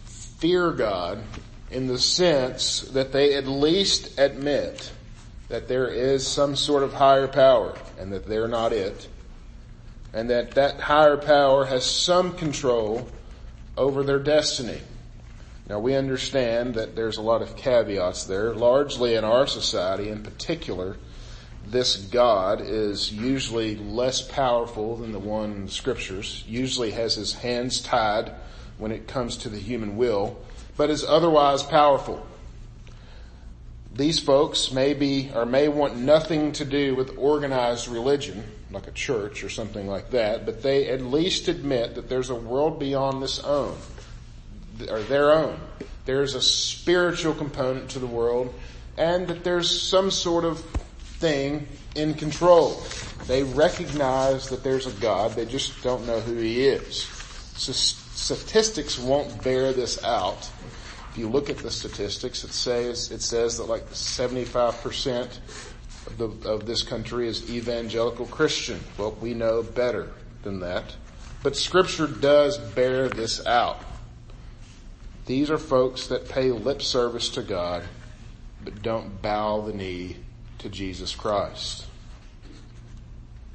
fear 0.06 0.72
God 0.72 1.22
in 1.70 1.88
the 1.88 2.00
sense 2.00 2.82
that 2.82 3.12
they 3.12 3.36
at 3.36 3.48
least 3.48 4.20
admit 4.20 4.92
that 5.50 5.68
there 5.68 5.88
is 5.88 6.26
some 6.26 6.56
sort 6.56 6.84
of 6.84 6.94
higher 6.94 7.28
power 7.28 7.78
and 8.00 8.12
that 8.14 8.26
they're 8.26 8.48
not 8.48 8.74
it 8.74 9.08
and 10.14 10.30
that 10.30 10.52
that 10.52 10.80
higher 10.80 11.18
power 11.18 11.66
has 11.66 11.86
some 11.86 12.34
control 12.34 13.08
over 13.78 14.04
their 14.04 14.20
destiny. 14.20 14.80
Now 15.70 15.80
we 15.80 15.96
understand 15.96 16.76
that 16.76 16.96
there's 16.96 17.18
a 17.18 17.22
lot 17.22 17.42
of 17.42 17.56
caveats 17.56 18.26
there. 18.26 18.54
Largely 18.54 19.16
in 19.16 19.24
our 19.24 19.48
society 19.48 20.10
in 20.10 20.24
particular, 20.24 20.98
this 21.66 21.96
God 21.96 22.60
is 22.62 23.12
usually 23.12 23.78
less 23.78 24.22
powerful 24.22 24.98
than 24.98 25.14
the 25.14 25.20
one 25.20 25.52
in 25.52 25.66
the 25.66 25.72
scriptures, 25.72 26.44
usually 26.48 26.92
has 26.92 27.16
his 27.16 27.34
hands 27.34 27.80
tied 27.80 28.34
when 28.82 28.92
it 28.92 29.08
comes 29.08 29.38
to 29.38 29.50
the 29.50 29.60
human 29.60 29.96
will, 29.96 30.36
but 30.76 30.90
is 30.90 31.04
otherwise 31.04 31.62
powerful. 31.62 32.26
These 33.94 34.20
folks 34.20 34.72
may 34.72 34.96
be, 34.96 35.30
or 35.36 35.46
may 35.46 35.68
want 35.68 35.98
nothing 35.98 36.54
to 36.54 36.66
do 36.66 36.96
with 36.96 37.16
organized 37.18 37.88
religion, 37.88 38.44
like 38.72 38.88
a 38.88 38.92
church 38.92 39.44
or 39.44 39.50
something 39.50 39.86
like 39.86 40.10
that, 40.12 40.48
but 40.48 40.64
they 40.64 40.90
at 40.90 41.02
least 41.02 41.48
admit 41.48 41.94
that 41.94 42.10
there's 42.10 42.32
a 42.32 42.36
world 42.36 42.80
beyond 42.80 43.22
this 43.22 43.40
own, 43.44 43.78
or 44.90 45.02
their 45.02 45.32
own. 45.32 45.60
There's 46.06 46.34
a 46.34 46.42
spiritual 46.42 47.36
component 47.36 47.92
to 47.92 48.00
the 48.00 48.08
world, 48.08 48.52
and 48.98 49.28
that 49.28 49.44
there's 49.44 49.82
some 49.82 50.10
sort 50.10 50.44
of 50.44 50.60
thing 51.20 51.68
in 51.94 52.16
control. 52.16 52.82
They 53.28 53.44
recognize 53.44 54.50
that 54.50 54.64
there's 54.64 54.88
a 54.88 55.00
God, 55.00 55.34
they 55.34 55.46
just 55.46 55.84
don't 55.84 56.08
know 56.08 56.20
who 56.20 56.36
He 56.38 56.66
is. 56.66 57.04
So 57.58 57.74
statistics 58.22 59.00
won't 59.00 59.44
bear 59.44 59.74
this 59.74 60.04
out. 60.04 60.50
If 61.10 61.18
you 61.18 61.28
look 61.28 61.50
at 61.50 61.58
the 61.58 61.72
statistics, 61.72 62.44
it 62.44 62.54
says, 62.54 63.12
it 63.12 63.22
says 63.22 63.58
that 63.58 63.66
like 63.66 63.90
75% 63.90 65.40
of, 66.20 66.46
of 66.46 66.66
this 66.66 66.84
country 66.84 67.28
is 67.28 67.50
evangelical 67.50 68.28
Christian. 68.28 68.80
Well, 68.98 69.18
we 69.20 69.34
know 69.34 69.64
better 69.64 70.12
than 70.44 70.60
that. 70.60 70.96
But 71.42 71.58
scripture 71.58 72.08
does 72.08 72.60
bear 72.60 73.10
this 73.10 73.46
out. 73.46 73.82
These 75.26 75.50
are 75.50 75.58
folks 75.58 76.08
that 76.08 76.30
pay 76.30 76.52
lip 76.52 76.84
service 76.84 77.30
to 77.30 77.42
God, 77.42 77.84
but 78.64 78.84
don't 78.84 79.22
bow 79.22 79.62
the 79.62 79.74
knee 79.74 80.18
to 80.60 80.70
Jesus 80.70 81.16
Christ. 81.16 81.86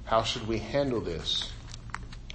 How 0.04 0.24
should 0.24 0.48
we 0.48 0.58
handle 0.58 1.00
this 1.00 1.50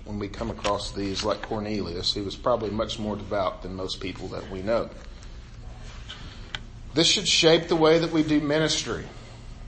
when 0.05 0.19
we 0.19 0.27
come 0.27 0.49
across 0.49 0.91
these 0.91 1.23
like 1.23 1.41
Cornelius? 1.41 2.13
He 2.13 2.21
was 2.21 2.35
probably 2.35 2.69
much 2.69 2.99
more 2.99 3.15
devout 3.15 3.61
than 3.61 3.75
most 3.75 3.99
people 3.99 4.27
that 4.29 4.49
we 4.49 4.61
know. 4.61 4.89
This 6.93 7.07
should 7.07 7.27
shape 7.27 7.67
the 7.67 7.75
way 7.75 7.99
that 7.99 8.11
we 8.11 8.23
do 8.23 8.41
ministry. 8.41 9.05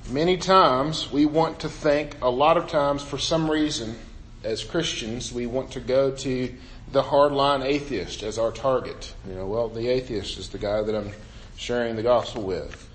Many 0.09 0.35
times 0.37 1.11
we 1.11 1.25
want 1.25 1.59
to 1.61 1.69
think, 1.69 2.17
a 2.21 2.29
lot 2.29 2.57
of 2.57 2.67
times 2.67 3.01
for 3.01 3.17
some 3.17 3.49
reason, 3.49 3.95
as 4.43 4.63
Christians, 4.63 5.31
we 5.31 5.45
want 5.45 5.71
to 5.71 5.79
go 5.79 6.11
to 6.11 6.53
the 6.91 7.01
hardline 7.01 7.63
atheist 7.63 8.23
as 8.23 8.37
our 8.37 8.51
target. 8.51 9.13
You 9.27 9.35
know, 9.35 9.45
well, 9.45 9.69
the 9.69 9.87
atheist 9.87 10.37
is 10.37 10.49
the 10.49 10.57
guy 10.57 10.81
that 10.81 10.93
I'm 10.93 11.11
sharing 11.55 11.95
the 11.95 12.03
gospel 12.03 12.43
with. 12.43 12.89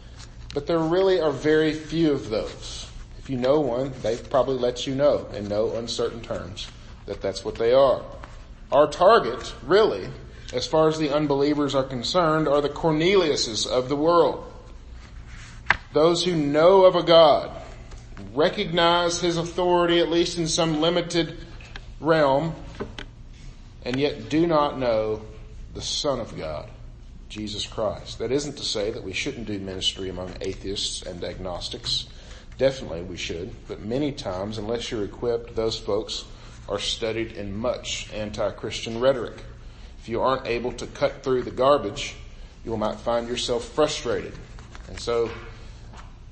But 0.53 0.67
there 0.67 0.79
really 0.79 1.21
are 1.21 1.33
very 1.33 1.73
few 1.73 2.13
of 2.13 2.29
those. 2.29 2.87
If 3.19 3.31
you 3.31 3.39
know 3.39 3.61
one, 3.61 3.93
they 4.03 4.17
probably 4.17 4.57
let 4.59 4.87
you 4.87 4.95
know 4.95 5.27
in 5.35 5.49
no 5.49 5.75
uncertain 5.77 6.21
terms 6.21 6.69
that 7.09 7.21
that's 7.21 7.45
what 7.45 7.57
they 7.57 7.73
are. 7.73 8.03
Our 8.71 8.87
target, 8.87 9.55
really, 9.67 10.09
as 10.53 10.67
far 10.67 10.89
as 10.89 10.99
the 10.99 11.15
unbelievers 11.15 11.75
are 11.75 11.83
concerned, 11.83 12.47
are 12.47 12.61
the 12.61 12.69
Corneliuses 12.69 13.67
of 13.67 13.89
the 13.89 13.97
world. 13.97 14.45
Those 15.93 16.25
who 16.25 16.37
know 16.37 16.85
of 16.85 16.95
a 16.95 17.03
God, 17.03 17.51
recognize 18.35 19.21
His 19.21 19.37
authority 19.37 20.01
at 20.01 20.11
least 20.11 20.39
in 20.39 20.47
some 20.47 20.81
limited 20.81 21.39
realm, 22.01 22.55
and 23.85 23.97
yet 23.99 24.29
do 24.29 24.47
not 24.47 24.79
know 24.79 25.23
the 25.75 25.83
Son 25.83 26.21
of 26.21 26.37
God, 26.37 26.69
Jesus 27.31 27.67
Christ. 27.67 28.19
That 28.19 28.33
isn't 28.33 28.57
to 28.59 28.65
say 28.65 28.91
that 28.91 29.03
we 29.03 29.15
shouldn't 29.15 29.47
do 29.47 29.59
ministry 29.59 30.11
among 30.11 30.35
atheists 30.43 31.03
and 31.03 31.25
agnostics. 31.25 32.07
Definitely 32.59 33.03
we 33.03 33.17
should, 33.17 33.55
but 33.67 33.81
many 33.81 34.13
times, 34.13 34.59
unless 34.59 34.91
you're 34.91 35.05
equipped, 35.05 35.55
those 35.55 35.79
folks 35.79 36.25
are 36.69 36.79
studied 36.79 37.33
in 37.33 37.57
much 37.57 38.13
anti-Christian 38.13 39.01
rhetoric. 39.01 39.43
If 40.01 40.09
you 40.09 40.21
aren't 40.21 40.47
able 40.47 40.73
to 40.73 40.87
cut 40.87 41.23
through 41.23 41.43
the 41.43 41.51
garbage, 41.51 42.15
you 42.65 42.77
might 42.77 42.97
find 42.97 43.29
yourself 43.29 43.65
frustrated. 43.65 44.35
And 44.89 44.99
so 44.99 45.31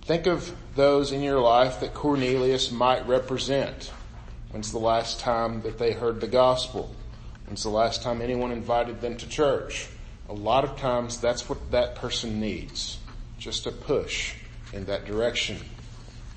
Think 0.07 0.29
of 0.29 0.55
those 0.77 1.11
in 1.11 1.21
your 1.21 1.41
life 1.41 1.81
that 1.81 1.93
Cornelius 1.93 2.71
might 2.71 3.09
represent. 3.09 3.91
When's 4.51 4.71
the 4.71 4.79
last 4.79 5.19
time 5.19 5.63
that 5.63 5.79
they 5.79 5.95
heard 5.95 6.21
the 6.21 6.29
gospel? 6.29 6.95
When's 7.47 7.65
the 7.65 7.71
last 7.71 8.05
time 8.05 8.23
anyone 8.23 8.53
invited 8.53 9.01
them 9.01 9.17
to 9.17 9.29
church? 9.29 9.89
A 10.29 10.33
lot 10.33 10.63
of 10.63 10.77
times 10.77 11.21
that's 11.21 11.49
what 11.49 11.73
that 11.73 11.97
person 11.97 12.39
needs. 12.39 12.99
Just 13.37 13.67
a 13.67 13.73
push 13.73 14.35
in 14.73 14.85
that 14.85 15.07
direction. 15.07 15.59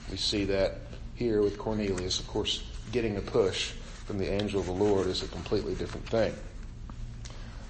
We 0.10 0.18
see 0.18 0.46
that 0.46 0.78
here 1.14 1.44
with 1.44 1.60
Cornelius. 1.60 2.20
Of 2.20 2.28
course, 2.28 2.64
getting 2.92 3.18
a 3.18 3.22
push 3.22 3.74
from 4.10 4.18
the 4.18 4.34
angel 4.34 4.60
of 4.60 4.66
the 4.66 4.72
Lord 4.72 5.06
is 5.06 5.22
a 5.22 5.28
completely 5.28 5.76
different 5.76 6.10
thing. 6.10 6.34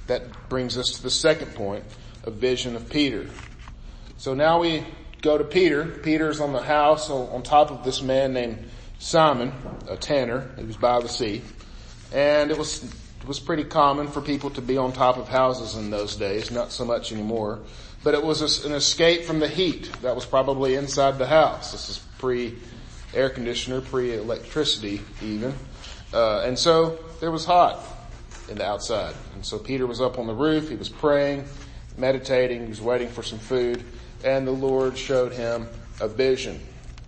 That 0.07 0.47
brings 0.47 0.77
us 0.77 0.91
to 0.91 1.03
the 1.03 1.11
second 1.11 1.53
point, 1.53 1.83
a 2.23 2.31
vision 2.31 2.77
of 2.77 2.89
Peter. 2.89 3.27
So 4.15 4.33
now 4.33 4.61
we 4.61 4.85
go 5.21 5.37
to 5.37 5.43
Peter. 5.43 5.83
Peter's 5.83 6.39
on 6.39 6.53
the 6.53 6.61
house 6.61 7.09
on, 7.09 7.43
top 7.43 7.71
of 7.71 7.83
this 7.83 8.01
man 8.01 8.31
named 8.31 8.69
Simon, 8.99 9.51
a 9.89 9.97
tanner. 9.97 10.49
He 10.57 10.63
was 10.63 10.77
by 10.77 11.01
the 11.01 11.09
sea. 11.09 11.41
And 12.13 12.51
it 12.51 12.57
was, 12.57 12.85
it 12.85 13.27
was 13.27 13.41
pretty 13.41 13.65
common 13.65 14.07
for 14.07 14.21
people 14.21 14.49
to 14.51 14.61
be 14.61 14.77
on 14.77 14.93
top 14.93 15.17
of 15.17 15.27
houses 15.27 15.75
in 15.75 15.89
those 15.89 16.15
days, 16.15 16.51
not 16.51 16.71
so 16.71 16.85
much 16.85 17.11
anymore. 17.11 17.59
But 18.01 18.13
it 18.13 18.23
was 18.23 18.63
an 18.63 18.71
escape 18.71 19.25
from 19.25 19.41
the 19.41 19.49
heat 19.49 19.91
that 20.03 20.15
was 20.15 20.25
probably 20.25 20.75
inside 20.75 21.17
the 21.17 21.27
house. 21.27 21.73
This 21.73 21.89
is 21.89 21.97
pre 22.17 22.57
air 23.13 23.29
conditioner, 23.29 23.81
pre 23.81 24.15
electricity 24.15 25.01
even. 25.21 25.53
Uh, 26.13 26.41
and 26.41 26.57
so 26.57 26.99
there 27.19 27.31
was 27.31 27.45
hot 27.45 27.79
in 28.49 28.57
the 28.57 28.65
outside. 28.65 29.15
And 29.35 29.45
so 29.45 29.59
Peter 29.59 29.85
was 29.85 30.01
up 30.01 30.17
on 30.17 30.27
the 30.27 30.33
roof. 30.33 30.69
He 30.69 30.75
was 30.75 30.89
praying, 30.89 31.45
meditating. 31.97 32.63
He 32.63 32.69
was 32.69 32.81
waiting 32.81 33.09
for 33.09 33.23
some 33.23 33.39
food 33.39 33.83
and 34.23 34.45
the 34.45 34.51
Lord 34.51 34.97
showed 34.97 35.33
him 35.33 35.67
a 35.99 36.07
vision. 36.07 36.59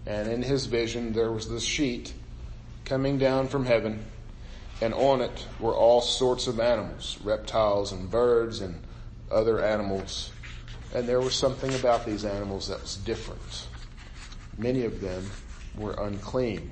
And 0.05 0.29
in 0.29 0.41
his 0.41 0.65
vision 0.65 1.13
there 1.13 1.31
was 1.31 1.49
this 1.49 1.63
sheet 1.63 2.13
coming 2.85 3.17
down 3.17 3.47
from 3.47 3.65
heaven 3.65 4.05
and 4.81 4.93
on 4.93 5.21
it 5.21 5.45
were 5.59 5.75
all 5.75 6.01
sorts 6.01 6.47
of 6.47 6.59
animals, 6.59 7.17
reptiles 7.23 7.91
and 7.91 8.09
birds 8.09 8.61
and 8.61 8.81
other 9.31 9.63
animals. 9.63 10.31
And 10.93 11.07
there 11.07 11.21
was 11.21 11.35
something 11.35 11.73
about 11.75 12.05
these 12.05 12.25
animals 12.25 12.67
that 12.67 12.81
was 12.81 12.97
different. 12.97 13.67
Many 14.57 14.83
of 14.83 14.99
them 14.99 15.29
were 15.77 15.93
unclean. 15.93 16.71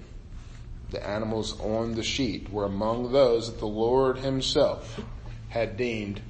The 0.91 1.07
animals 1.07 1.59
on 1.59 1.93
the 1.95 2.03
sheet 2.03 2.51
were 2.51 2.65
among 2.65 3.11
those 3.11 3.51
that 3.51 3.59
the 3.59 3.67
Lord 3.67 4.19
himself 4.19 4.99
had 5.49 5.77
deemed 5.77 6.21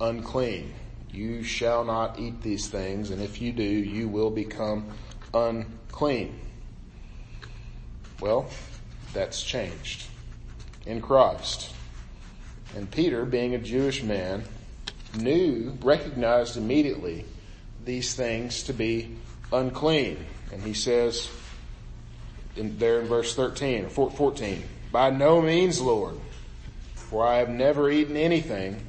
unclean. 0.00 0.72
You 1.10 1.42
shall 1.42 1.84
not 1.84 2.18
eat 2.18 2.42
these 2.42 2.68
things, 2.68 3.10
and 3.10 3.22
if 3.22 3.40
you 3.40 3.52
do, 3.52 3.62
you 3.62 4.08
will 4.08 4.30
become 4.30 4.86
unclean. 5.32 6.40
Well, 8.20 8.48
that's 9.12 9.42
changed 9.42 10.06
in 10.86 11.00
Christ. 11.00 11.72
And 12.74 12.90
Peter, 12.90 13.24
being 13.24 13.54
a 13.54 13.58
Jewish 13.58 14.02
man, 14.02 14.44
knew, 15.18 15.78
recognized 15.82 16.56
immediately 16.56 17.24
these 17.84 18.14
things 18.14 18.62
to 18.64 18.72
be 18.72 19.16
unclean. 19.52 20.24
And 20.52 20.62
he 20.62 20.74
says 20.74 21.28
in, 22.56 22.78
there 22.78 23.00
in 23.00 23.06
verse 23.06 23.34
13 23.34 23.86
or 23.86 24.10
14, 24.10 24.62
by 24.92 25.10
no 25.10 25.40
means, 25.40 25.80
Lord, 25.80 26.18
for 26.94 27.26
I 27.26 27.38
have 27.38 27.48
never 27.48 27.90
eaten 27.90 28.16
anything 28.16 28.86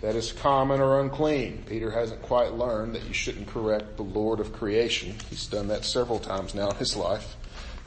that 0.00 0.14
is 0.14 0.32
common 0.32 0.80
or 0.80 1.00
unclean. 1.00 1.64
Peter 1.66 1.90
hasn't 1.90 2.22
quite 2.22 2.52
learned 2.52 2.94
that 2.94 3.04
you 3.04 3.12
shouldn't 3.12 3.48
correct 3.48 3.96
the 3.96 4.04
Lord 4.04 4.40
of 4.40 4.52
creation. 4.52 5.14
He's 5.28 5.46
done 5.46 5.68
that 5.68 5.84
several 5.84 6.18
times 6.18 6.54
now 6.54 6.70
in 6.70 6.76
his 6.76 6.96
life, 6.96 7.36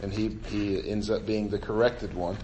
and 0.02 0.12
he, 0.12 0.38
he 0.50 0.90
ends 0.90 1.10
up 1.10 1.26
being 1.26 1.50
the 1.50 1.60
corrected 1.60 2.14
one. 2.14 2.38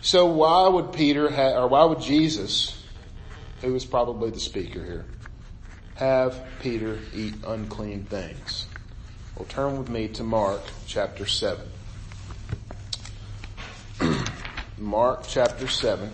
So 0.00 0.26
why 0.26 0.68
would 0.68 0.92
Peter 0.92 1.30
have, 1.30 1.56
or 1.56 1.68
why 1.68 1.84
would 1.84 2.00
Jesus, 2.00 2.84
who 3.62 3.72
was 3.72 3.84
probably 3.84 4.30
the 4.30 4.40
speaker 4.40 4.84
here, 4.84 5.06
have 5.94 6.42
Peter 6.60 6.98
eat 7.14 7.34
unclean 7.46 8.04
things? 8.04 8.66
Well, 9.36 9.46
turn 9.46 9.78
with 9.78 9.88
me 9.88 10.08
to 10.08 10.24
Mark 10.24 10.60
chapter 10.86 11.26
7. 11.26 11.64
Mark 14.84 15.24
chapter 15.26 15.66
7. 15.66 16.10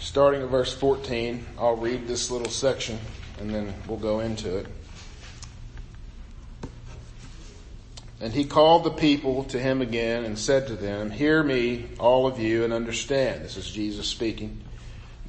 Starting 0.00 0.42
at 0.42 0.48
verse 0.48 0.74
14, 0.74 1.46
I'll 1.56 1.76
read 1.76 2.08
this 2.08 2.32
little 2.32 2.50
section 2.50 2.98
and 3.38 3.54
then 3.54 3.72
we'll 3.86 3.96
go 3.96 4.18
into 4.18 4.56
it. 4.56 4.66
And 8.20 8.32
he 8.32 8.44
called 8.44 8.82
the 8.82 8.90
people 8.90 9.44
to 9.44 9.58
him 9.60 9.80
again 9.80 10.24
and 10.24 10.36
said 10.36 10.66
to 10.66 10.74
them, 10.74 11.12
Hear 11.12 11.44
me, 11.44 11.86
all 12.00 12.26
of 12.26 12.40
you, 12.40 12.64
and 12.64 12.72
understand. 12.72 13.44
This 13.44 13.56
is 13.56 13.70
Jesus 13.70 14.08
speaking. 14.08 14.64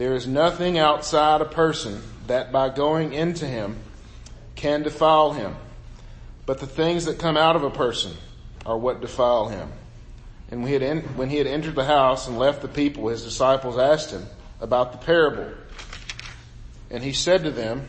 There 0.01 0.15
is 0.15 0.25
nothing 0.25 0.79
outside 0.79 1.41
a 1.41 1.45
person 1.45 2.01
that 2.25 2.51
by 2.51 2.69
going 2.69 3.13
into 3.13 3.45
him 3.45 3.77
can 4.55 4.81
defile 4.81 5.33
him. 5.33 5.55
But 6.47 6.59
the 6.59 6.65
things 6.65 7.05
that 7.05 7.19
come 7.19 7.37
out 7.37 7.55
of 7.55 7.61
a 7.61 7.69
person 7.69 8.13
are 8.65 8.75
what 8.75 8.99
defile 8.99 9.49
him. 9.49 9.71
And 10.49 10.63
when 10.63 10.69
he, 10.69 10.83
had 10.83 11.15
when 11.15 11.29
he 11.29 11.37
had 11.37 11.45
entered 11.45 11.75
the 11.75 11.85
house 11.85 12.27
and 12.27 12.39
left 12.39 12.63
the 12.63 12.67
people, 12.67 13.09
his 13.09 13.23
disciples 13.23 13.77
asked 13.77 14.09
him 14.09 14.25
about 14.59 14.91
the 14.91 14.97
parable. 14.97 15.51
And 16.89 17.03
he 17.03 17.13
said 17.13 17.43
to 17.43 17.51
them, 17.51 17.87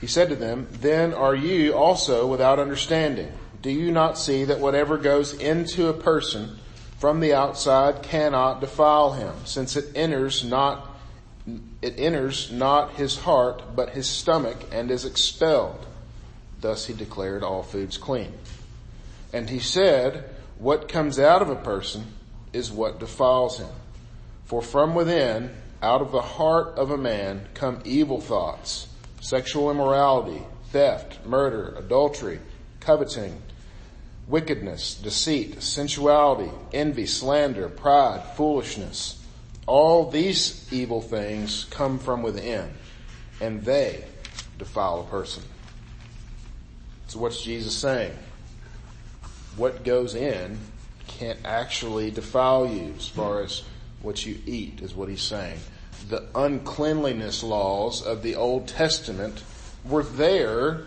he 0.00 0.08
said 0.08 0.30
to 0.30 0.34
them, 0.34 0.66
then 0.72 1.14
are 1.14 1.36
you 1.36 1.72
also 1.74 2.26
without 2.26 2.58
understanding? 2.58 3.30
Do 3.62 3.70
you 3.70 3.92
not 3.92 4.18
see 4.18 4.42
that 4.42 4.58
whatever 4.58 4.98
goes 4.98 5.34
into 5.34 5.86
a 5.86 5.92
person 5.92 6.58
from 6.98 7.20
the 7.20 7.34
outside 7.34 8.02
cannot 8.02 8.60
defile 8.60 9.12
him, 9.12 9.34
since 9.44 9.76
it 9.76 9.94
enters 9.94 10.44
not, 10.44 10.96
it 11.82 11.98
enters 11.98 12.50
not 12.50 12.94
his 12.94 13.18
heart, 13.18 13.76
but 13.76 13.90
his 13.90 14.08
stomach 14.08 14.56
and 14.72 14.90
is 14.90 15.04
expelled. 15.04 15.86
Thus 16.60 16.86
he 16.86 16.94
declared 16.94 17.42
all 17.42 17.62
foods 17.62 17.98
clean. 17.98 18.32
And 19.32 19.50
he 19.50 19.58
said, 19.58 20.24
what 20.58 20.88
comes 20.88 21.18
out 21.18 21.42
of 21.42 21.50
a 21.50 21.56
person 21.56 22.06
is 22.52 22.72
what 22.72 22.98
defiles 22.98 23.58
him. 23.58 23.68
For 24.46 24.62
from 24.62 24.94
within, 24.94 25.50
out 25.82 26.00
of 26.00 26.12
the 26.12 26.22
heart 26.22 26.78
of 26.78 26.90
a 26.90 26.96
man 26.96 27.48
come 27.52 27.82
evil 27.84 28.20
thoughts, 28.20 28.88
sexual 29.20 29.70
immorality, 29.70 30.42
theft, 30.70 31.26
murder, 31.26 31.74
adultery, 31.76 32.40
coveting, 32.80 33.42
wickedness, 34.28 34.94
deceit, 34.94 35.62
sensuality, 35.62 36.50
envy, 36.72 37.06
slander, 37.06 37.68
pride, 37.68 38.22
foolishness. 38.36 39.22
All 39.66 40.10
these 40.10 40.66
evil 40.72 41.00
things 41.00 41.66
come 41.70 41.98
from 41.98 42.22
within 42.22 42.70
and 43.40 43.62
they 43.62 44.04
defile 44.58 45.00
a 45.00 45.10
person. 45.10 45.42
So 47.08 47.18
what's 47.18 47.42
Jesus 47.42 47.74
saying? 47.74 48.16
What 49.56 49.84
goes 49.84 50.14
in 50.14 50.58
can't 51.06 51.38
actually 51.44 52.10
defile 52.10 52.66
you 52.66 52.94
as 52.96 53.08
far 53.08 53.42
as 53.42 53.62
what 54.02 54.26
you 54.26 54.38
eat 54.46 54.80
is 54.82 54.94
what 54.94 55.08
he's 55.08 55.22
saying 55.22 55.58
the 56.08 56.24
uncleanliness 56.34 57.42
laws 57.42 58.02
of 58.02 58.22
the 58.22 58.36
Old 58.36 58.68
Testament 58.68 59.42
were 59.84 60.02
there 60.02 60.82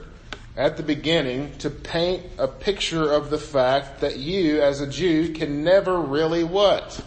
at 0.56 0.78
the 0.78 0.84
beginning 0.84 1.58
to 1.60 1.70
paint 1.70 2.24
a 2.38 2.48
picture 2.48 3.12
of 3.12 3.30
the 3.30 3.38
fact 3.38 4.02
that 4.02 4.18
you 4.18 4.62
as 4.62 4.82
a 4.82 4.88
Jew 4.88 5.34
can 5.34 5.64
never 5.64 6.00
really 6.00 6.44
what? 6.44 7.04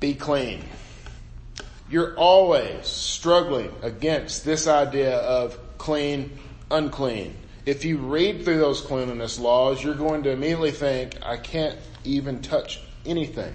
Be 0.00 0.14
clean. 0.14 0.64
You're 1.90 2.16
always 2.16 2.86
struggling 2.86 3.72
against 3.82 4.44
this 4.44 4.66
idea 4.66 5.16
of 5.16 5.58
clean, 5.78 6.38
unclean. 6.70 7.36
If 7.64 7.84
you 7.84 7.98
read 7.98 8.44
through 8.44 8.58
those 8.58 8.80
cleanliness 8.80 9.38
laws, 9.38 9.82
you're 9.82 9.94
going 9.94 10.22
to 10.24 10.30
immediately 10.30 10.70
think, 10.70 11.16
I 11.22 11.36
can't 11.36 11.78
even 12.04 12.42
touch 12.42 12.80
anything. 13.04 13.54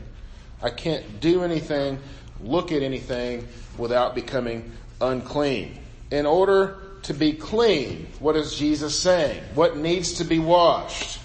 I 0.62 0.70
can't 0.70 1.20
do 1.20 1.44
anything 1.44 2.00
look 2.44 2.72
at 2.72 2.82
anything 2.82 3.48
without 3.78 4.16
becoming 4.16 4.72
unclean. 5.00 5.80
In 6.10 6.26
order 6.26 6.78
to 7.04 7.14
be 7.14 7.34
clean, 7.34 8.08
what 8.20 8.36
is 8.36 8.56
Jesus 8.56 9.00
saying? 9.00 9.44
What 9.56 9.78
needs 9.78 10.14
to 10.14 10.24
be 10.24 10.40
washed? 10.40 11.20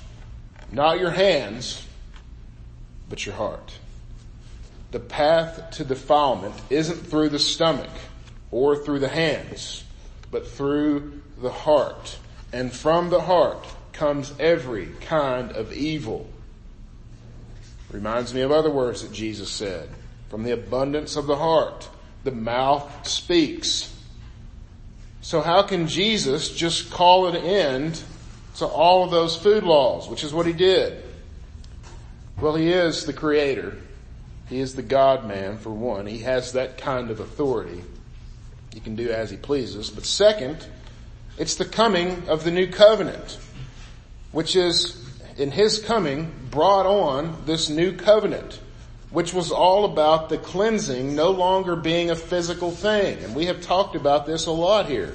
Not 0.73 0.99
your 0.99 1.11
hands, 1.11 1.87
but 3.09 3.25
your 3.25 3.35
heart. 3.35 3.79
The 4.91 5.01
path 5.01 5.73
to 5.73 5.85
defilement 5.85 6.55
isn't 6.71 7.07
through 7.07 7.29
the 7.29 7.39
stomach 7.39 7.91
or 8.51 8.77
through 8.77 9.01
the 9.01 9.09
hands, 9.09 9.85
but 10.31 10.49
through 10.49 11.21
the 11.41 11.51
heart. 11.51 12.19
And 12.53 12.73
from 12.73 13.11
the 13.11 13.21
heart 13.21 13.67
comes 13.93 14.33
every 14.39 14.87
kind 15.01 15.53
of 15.53 15.73
evil. 15.73 16.29
Reminds 17.91 18.35
me 18.35 18.41
of 18.41 18.53
other 18.53 18.71
words 18.71 19.03
that 19.03 19.13
Jesus 19.13 19.51
said. 19.51 19.89
From 20.29 20.43
the 20.43 20.53
abundance 20.53 21.17
of 21.17 21.27
the 21.27 21.37
heart, 21.37 21.89
the 22.25 22.33
mouth 22.33 23.07
speaks. 23.07 23.93
So 25.27 25.41
how 25.41 25.65
can 25.65 25.89
Jesus 25.89 26.51
just 26.51 26.93
call 26.93 27.27
an 27.27 27.35
end 27.35 28.01
to 28.59 28.65
all 28.65 29.03
of 29.03 29.11
those 29.11 29.35
food 29.35 29.65
laws, 29.65 30.09
which 30.09 30.23
is 30.23 30.33
what 30.33 30.47
he 30.47 30.53
did? 30.53 31.03
Well, 32.41 32.55
he 32.55 32.73
is 32.73 33.07
the 33.07 33.13
creator. 33.13 33.77
He 34.49 34.61
is 34.61 34.77
the 34.77 34.85
God 34.85 35.27
man 35.27 35.59
for 35.59 35.71
one. 35.71 36.07
He 36.07 36.19
has 36.19 36.53
that 36.53 36.79
kind 36.79 37.11
of 37.11 37.19
authority. 37.19 37.83
He 38.73 38.79
can 38.79 38.95
do 38.95 39.11
as 39.11 39.29
he 39.29 39.37
pleases. 39.37 39.91
But 39.91 40.05
second, 40.05 40.65
it's 41.39 41.57
the 41.57 41.65
coming 41.65 42.29
of 42.29 42.45
the 42.45 42.53
new 42.53 42.69
covenant, 42.69 43.37
which 44.31 44.55
is 44.55 45.13
in 45.37 45.51
his 45.51 45.81
coming 45.81 46.33
brought 46.53 46.87
on 46.87 47.43
this 47.47 47.69
new 47.69 47.97
covenant 47.97 48.61
which 49.17 49.33
was 49.33 49.51
all 49.51 49.87
about 49.87 50.29
the 50.29 50.37
cleansing 50.37 51.15
no 51.15 51.31
longer 51.31 51.75
being 51.75 52.11
a 52.11 52.15
physical 52.15 52.71
thing. 52.71 53.17
And 53.25 53.35
we 53.35 53.47
have 53.47 53.63
talked 53.63 53.97
about 53.97 54.27
this 54.27 54.45
a 54.45 54.51
lot 54.51 54.91
here. 54.91 55.15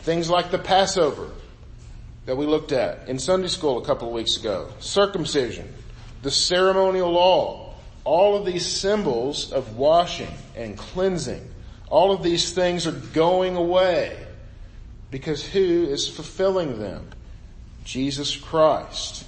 Things 0.00 0.30
like 0.30 0.50
the 0.50 0.56
Passover 0.58 1.28
that 2.24 2.38
we 2.38 2.46
looked 2.46 2.72
at 2.72 3.06
in 3.06 3.18
Sunday 3.18 3.48
school 3.48 3.76
a 3.76 3.84
couple 3.84 4.08
of 4.08 4.14
weeks 4.14 4.38
ago, 4.38 4.70
circumcision, 4.78 5.70
the 6.22 6.30
ceremonial 6.30 7.10
law, 7.10 7.74
all 8.02 8.34
of 8.34 8.46
these 8.46 8.64
symbols 8.64 9.52
of 9.52 9.76
washing 9.76 10.32
and 10.56 10.78
cleansing, 10.78 11.50
all 11.90 12.12
of 12.12 12.22
these 12.22 12.52
things 12.52 12.86
are 12.86 12.92
going 12.92 13.56
away 13.56 14.26
because 15.10 15.46
who 15.46 15.84
is 15.84 16.08
fulfilling 16.08 16.78
them? 16.78 17.06
Jesus 17.84 18.34
Christ. 18.34 19.27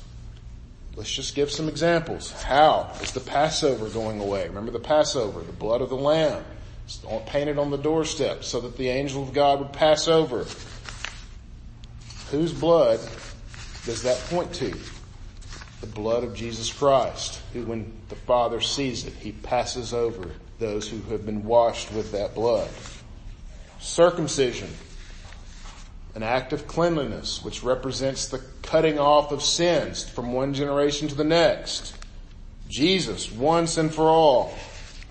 Let's 1.00 1.10
just 1.10 1.34
give 1.34 1.50
some 1.50 1.66
examples. 1.66 2.30
How 2.42 2.92
is 3.00 3.12
the 3.12 3.20
Passover 3.20 3.88
going 3.88 4.20
away? 4.20 4.46
Remember 4.46 4.70
the 4.70 4.78
Passover, 4.78 5.40
the 5.40 5.50
blood 5.50 5.80
of 5.80 5.88
the 5.88 5.96
Lamb 5.96 6.44
painted 7.24 7.56
on 7.56 7.70
the 7.70 7.78
doorstep 7.78 8.44
so 8.44 8.60
that 8.60 8.76
the 8.76 8.90
angel 8.90 9.22
of 9.22 9.32
God 9.32 9.60
would 9.60 9.72
pass 9.72 10.08
over. 10.08 10.44
Whose 12.30 12.52
blood 12.52 13.00
does 13.86 14.02
that 14.02 14.18
point 14.28 14.52
to? 14.56 14.76
The 15.80 15.86
blood 15.86 16.22
of 16.22 16.34
Jesus 16.34 16.70
Christ, 16.70 17.40
who 17.54 17.64
when 17.64 17.94
the 18.10 18.16
Father 18.16 18.60
sees 18.60 19.06
it, 19.06 19.14
He 19.14 19.32
passes 19.32 19.94
over 19.94 20.30
those 20.58 20.86
who 20.86 21.00
have 21.12 21.24
been 21.24 21.44
washed 21.44 21.90
with 21.94 22.12
that 22.12 22.34
blood. 22.34 22.68
Circumcision 23.78 24.68
an 26.14 26.22
act 26.22 26.52
of 26.52 26.66
cleanliness, 26.66 27.42
which 27.44 27.62
represents 27.62 28.26
the 28.26 28.42
cutting 28.62 28.98
off 28.98 29.32
of 29.32 29.42
sins 29.42 30.08
from 30.08 30.32
one 30.32 30.54
generation 30.54 31.08
to 31.08 31.14
the 31.14 31.24
next. 31.24 31.96
Jesus, 32.68 33.30
once 33.30 33.76
and 33.76 33.92
for 33.92 34.04
all, 34.04 34.54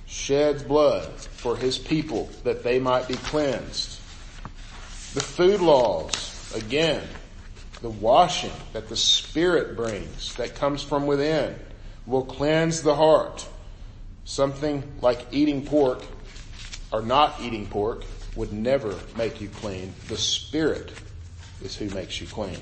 sheds 0.06 0.64
blood 0.64 1.10
for 1.12 1.56
his 1.56 1.78
people 1.78 2.30
that 2.44 2.64
they 2.64 2.80
might 2.80 3.08
be 3.08 3.16
cleansed. 3.16 4.00
The 5.14 5.22
food 5.22 5.62
laws, 5.62 6.54
again, 6.56 7.04
the 7.82 7.90
washing 7.90 8.52
that 8.74 8.90
the 8.90 8.96
Spirit 8.98 9.76
brings 9.76 10.36
that 10.36 10.56
comes 10.56 10.84
from 10.84 11.08
within 11.08 11.56
will 12.06 12.26
cleanse 12.26 12.82
the 12.82 12.96
heart. 12.96 13.48
Something 14.26 14.84
like 15.02 15.26
eating 15.32 15.66
pork 15.66 16.04
or 16.92 17.02
not 17.02 17.40
eating 17.42 17.68
pork 17.68 18.04
would 18.36 18.54
never 18.54 18.96
make 19.18 19.42
you 19.42 19.50
clean. 19.50 19.94
The 20.08 20.18
Spirit 20.18 20.94
is 21.64 21.76
who 21.76 21.90
makes 21.90 22.22
you 22.22 22.28
clean. 22.28 22.58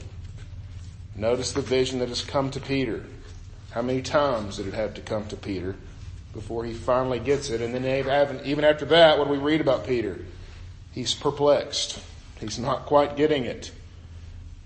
Notice 1.15 1.51
the 1.51 1.61
vision 1.61 1.99
that 1.99 2.09
has 2.09 2.21
come 2.21 2.51
to 2.51 2.59
Peter. 2.59 3.03
How 3.71 3.81
many 3.81 4.01
times 4.01 4.57
did 4.57 4.67
it 4.67 4.73
have 4.73 4.93
to 4.95 5.01
come 5.01 5.27
to 5.27 5.35
Peter 5.35 5.75
before 6.33 6.65
he 6.65 6.73
finally 6.73 7.19
gets 7.19 7.49
it? 7.49 7.61
And 7.61 7.73
then 7.73 7.85
even 8.45 8.63
after 8.63 8.85
that, 8.85 9.17
what 9.17 9.25
do 9.25 9.31
we 9.31 9.37
read 9.37 9.61
about 9.61 9.85
Peter? 9.85 10.19
He's 10.91 11.13
perplexed. 11.13 11.99
He's 12.39 12.59
not 12.59 12.85
quite 12.85 13.17
getting 13.17 13.45
it. 13.45 13.71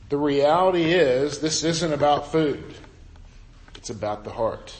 The 0.09 0.17
reality 0.17 0.91
is 0.91 1.39
this 1.39 1.63
isn't 1.63 1.93
about 1.93 2.31
food. 2.31 2.75
It's 3.75 3.89
about 3.89 4.23
the 4.23 4.31
heart. 4.31 4.79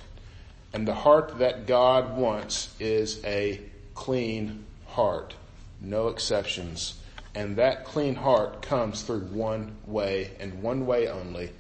And 0.74 0.88
the 0.88 0.94
heart 0.94 1.40
that 1.40 1.68
God 1.68 2.16
wants 2.16 2.74
is 2.80 3.24
a 3.26 3.60
clean 3.96 4.66
heart 4.88 5.36
no 5.82 6.08
exceptions. 6.08 7.00
And 7.34 7.56
that 7.58 7.86
clean 7.86 8.16
heart 8.16 8.62
comes 8.62 9.02
through 9.02 9.22
one 9.22 9.76
way 9.86 10.32
and 10.40 10.62
one 10.62 10.86
way 10.86 11.08
only. 11.08 11.52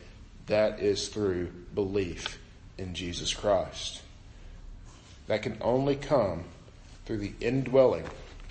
That 0.47 0.79
is 0.79 1.07
through 1.07 1.51
belief 1.73 2.39
in 2.77 2.93
Jesus 2.93 3.34
Christ. 3.34 4.01
That 5.27 5.43
can 5.43 5.57
only 5.62 5.95
come 5.95 6.43
through 7.05 7.19
the 7.19 7.34
indwelling 7.39 8.05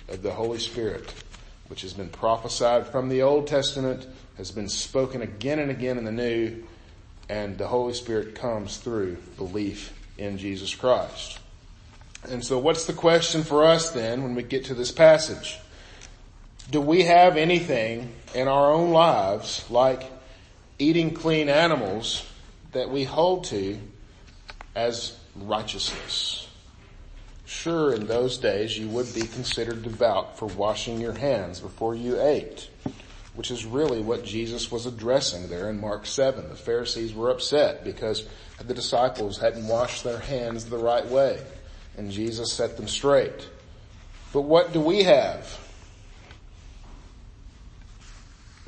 of 0.09 0.23
the 0.23 0.31
Holy 0.31 0.59
Spirit, 0.59 1.13
which 1.67 1.81
has 1.81 1.93
been 1.93 2.09
prophesied 2.09 2.87
from 2.87 3.09
the 3.09 3.21
Old 3.21 3.47
Testament, 3.47 4.07
has 4.37 4.51
been 4.51 4.69
spoken 4.69 5.21
again 5.21 5.59
and 5.59 5.69
again 5.69 5.97
in 5.97 6.05
the 6.05 6.11
New, 6.11 6.63
and 7.29 7.57
the 7.57 7.67
Holy 7.67 7.93
Spirit 7.93 8.35
comes 8.35 8.77
through 8.77 9.17
belief 9.37 9.93
in 10.17 10.37
Jesus 10.37 10.73
Christ. 10.73 11.39
And 12.29 12.45
so 12.45 12.59
what's 12.59 12.85
the 12.85 12.93
question 12.93 13.43
for 13.43 13.65
us 13.65 13.91
then 13.91 14.23
when 14.23 14.35
we 14.35 14.43
get 14.43 14.65
to 14.65 14.73
this 14.73 14.91
passage? 14.91 15.59
Do 16.69 16.79
we 16.79 17.03
have 17.03 17.35
anything 17.35 18.13
in 18.33 18.47
our 18.47 18.71
own 18.71 18.91
lives 18.91 19.65
like 19.69 20.03
eating 20.79 21.13
clean 21.13 21.49
animals 21.49 22.25
that 22.71 22.89
we 22.89 23.03
hold 23.03 23.45
to 23.45 23.79
as 24.75 25.17
righteousness? 25.35 26.47
Sure, 27.45 27.93
in 27.93 28.07
those 28.07 28.37
days 28.37 28.77
you 28.77 28.87
would 28.87 29.13
be 29.13 29.27
considered 29.27 29.83
devout 29.83 30.37
for 30.39 30.45
washing 30.45 31.01
your 31.01 31.11
hands 31.11 31.59
before 31.59 31.95
you 31.95 32.21
ate, 32.21 32.69
which 33.35 33.51
is 33.51 33.65
really 33.65 34.01
what 34.01 34.23
Jesus 34.23 34.71
was 34.71 34.85
addressing 34.85 35.49
there 35.49 35.69
in 35.69 35.81
Mark 35.81 36.05
7. 36.05 36.47
The 36.47 36.55
Pharisees 36.55 37.13
were 37.13 37.29
upset 37.29 37.83
because 37.83 38.25
the 38.59 38.73
disciples 38.73 39.37
hadn't 39.37 39.67
washed 39.67 40.05
their 40.05 40.19
hands 40.19 40.65
the 40.65 40.77
right 40.77 41.05
way, 41.05 41.41
and 41.97 42.11
Jesus 42.11 42.53
set 42.53 42.77
them 42.77 42.87
straight. 42.87 43.47
But 44.33 44.41
what 44.41 44.73
do 44.73 44.79
we 44.79 45.03
have? 45.03 45.59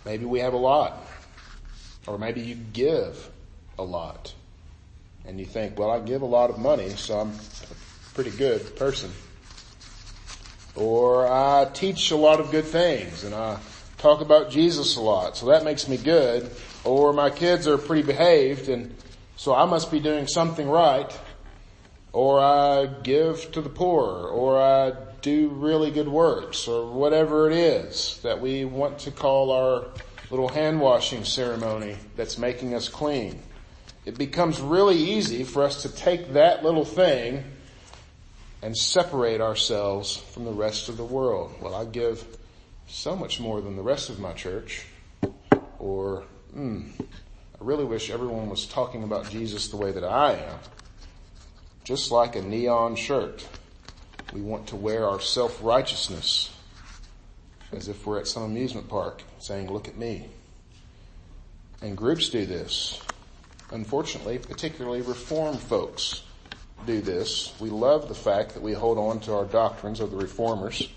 Maybe 0.06 0.26
we 0.26 0.40
have 0.40 0.54
a 0.54 0.58
lot. 0.58 0.98
Or 2.06 2.18
maybe 2.18 2.42
you 2.42 2.56
give 2.56 3.30
a 3.80 3.84
lot. 3.84 4.34
And 5.26 5.40
you 5.40 5.46
think, 5.46 5.80
well, 5.80 5.90
I 5.90 6.00
give 6.00 6.22
a 6.22 6.26
lot 6.26 6.50
of 6.50 6.58
money, 6.58 6.90
so 6.90 7.20
I'm 7.20 7.30
a 7.30 8.14
pretty 8.14 8.32
good 8.32 8.76
person. 8.76 9.10
Or 10.76 11.28
I 11.28 11.70
teach 11.74 12.12
a 12.12 12.16
lot 12.16 12.40
of 12.40 12.52
good 12.52 12.66
things 12.66 13.24
and 13.24 13.34
I 13.34 13.60
talk 14.00 14.22
about 14.22 14.50
Jesus 14.50 14.98
a 14.98 15.02
lot, 15.02 15.38
so 15.38 15.46
that 15.46 15.64
makes 15.64 15.88
me 15.88 15.98
good. 15.98 16.50
Or 16.84 17.14
my 17.14 17.30
kids 17.30 17.68
are 17.68 17.78
pretty 17.78 18.02
behaved 18.02 18.68
and 18.70 18.94
so 19.36 19.54
I 19.54 19.66
must 19.66 19.92
be 19.92 20.00
doing 20.00 20.28
something 20.28 20.68
right. 20.68 21.12
Or 22.14 22.40
I 22.40 22.86
give 22.86 23.52
to 23.54 23.62
the 23.62 23.70
poor, 23.70 24.28
or 24.28 24.62
I 24.62 24.94
do 25.22 25.50
really 25.50 25.90
good 25.90 26.08
works, 26.08 26.68
or 26.68 26.92
whatever 26.92 27.50
it 27.50 27.58
is 27.58 28.20
that 28.22 28.40
we 28.40 28.66
want 28.66 29.00
to 29.00 29.12
call 29.12 29.52
our 29.52 29.88
little 30.30 30.48
hand 30.48 30.80
washing 30.80 31.26
ceremony 31.26 31.98
that's 32.16 32.38
making 32.38 32.76
us 32.76 32.88
clean. 32.88 33.40
It 34.06 34.18
becomes 34.18 34.60
really 34.62 34.96
easy 34.96 35.44
for 35.44 35.64
us 35.64 35.82
to 35.82 35.90
take 35.90 36.34
that 36.34 36.64
little 36.64 36.86
thing 36.86 37.44
and 38.62 38.78
separate 38.78 39.42
ourselves 39.42 40.16
from 40.16 40.46
the 40.46 40.52
rest 40.52 40.90
of 40.90 40.98
the 40.98 41.04
world. 41.04 41.54
Well, 41.62 41.74
I 41.74 41.86
give 41.86 42.26
so 42.88 43.16
much 43.16 43.40
more 43.40 43.60
than 43.60 43.76
the 43.76 43.82
rest 43.82 44.10
of 44.10 44.20
my 44.20 44.34
church. 44.34 44.86
Or, 45.80 46.24
hmm, 46.54 46.92
I 47.00 47.58
really 47.60 47.86
wish 47.86 48.10
everyone 48.10 48.50
was 48.50 48.66
talking 48.66 49.04
about 49.04 49.30
Jesus 49.30 49.70
the 49.70 49.78
way 49.78 49.92
that 49.92 50.04
I 50.04 50.34
am. 50.34 50.60
Just 51.84 52.12
like 52.12 52.36
a 52.36 52.42
neon 52.42 52.96
shirt, 52.96 53.48
we 54.34 54.42
want 54.42 54.68
to 54.68 54.76
wear 54.76 55.08
our 55.08 55.20
self-righteousness 55.20 56.50
as 57.74 57.88
if 57.88 58.06
we're 58.06 58.20
at 58.20 58.28
some 58.28 58.44
amusement 58.44 58.88
park 58.88 59.22
saying, 59.40 59.72
look 59.72 59.88
at 59.88 59.98
me. 59.98 60.28
And 61.82 61.98
groups 61.98 62.30
do 62.30 62.46
this. 62.46 63.02
Unfortunately, 63.72 64.38
particularly 64.38 65.02
reformed 65.02 65.60
folks 65.60 66.24
do 66.86 67.02
this. 67.02 67.54
We 67.60 67.70
love 67.70 68.08
the 68.08 68.16
fact 68.16 68.54
that 68.54 68.64
we 68.64 68.74
hold 68.74 68.98
on 68.98 69.20
to 69.22 69.34
our 69.34 69.46
doctrines 69.46 70.00
of 70.00 70.12
the 70.12 70.18
reformers. 70.18 70.90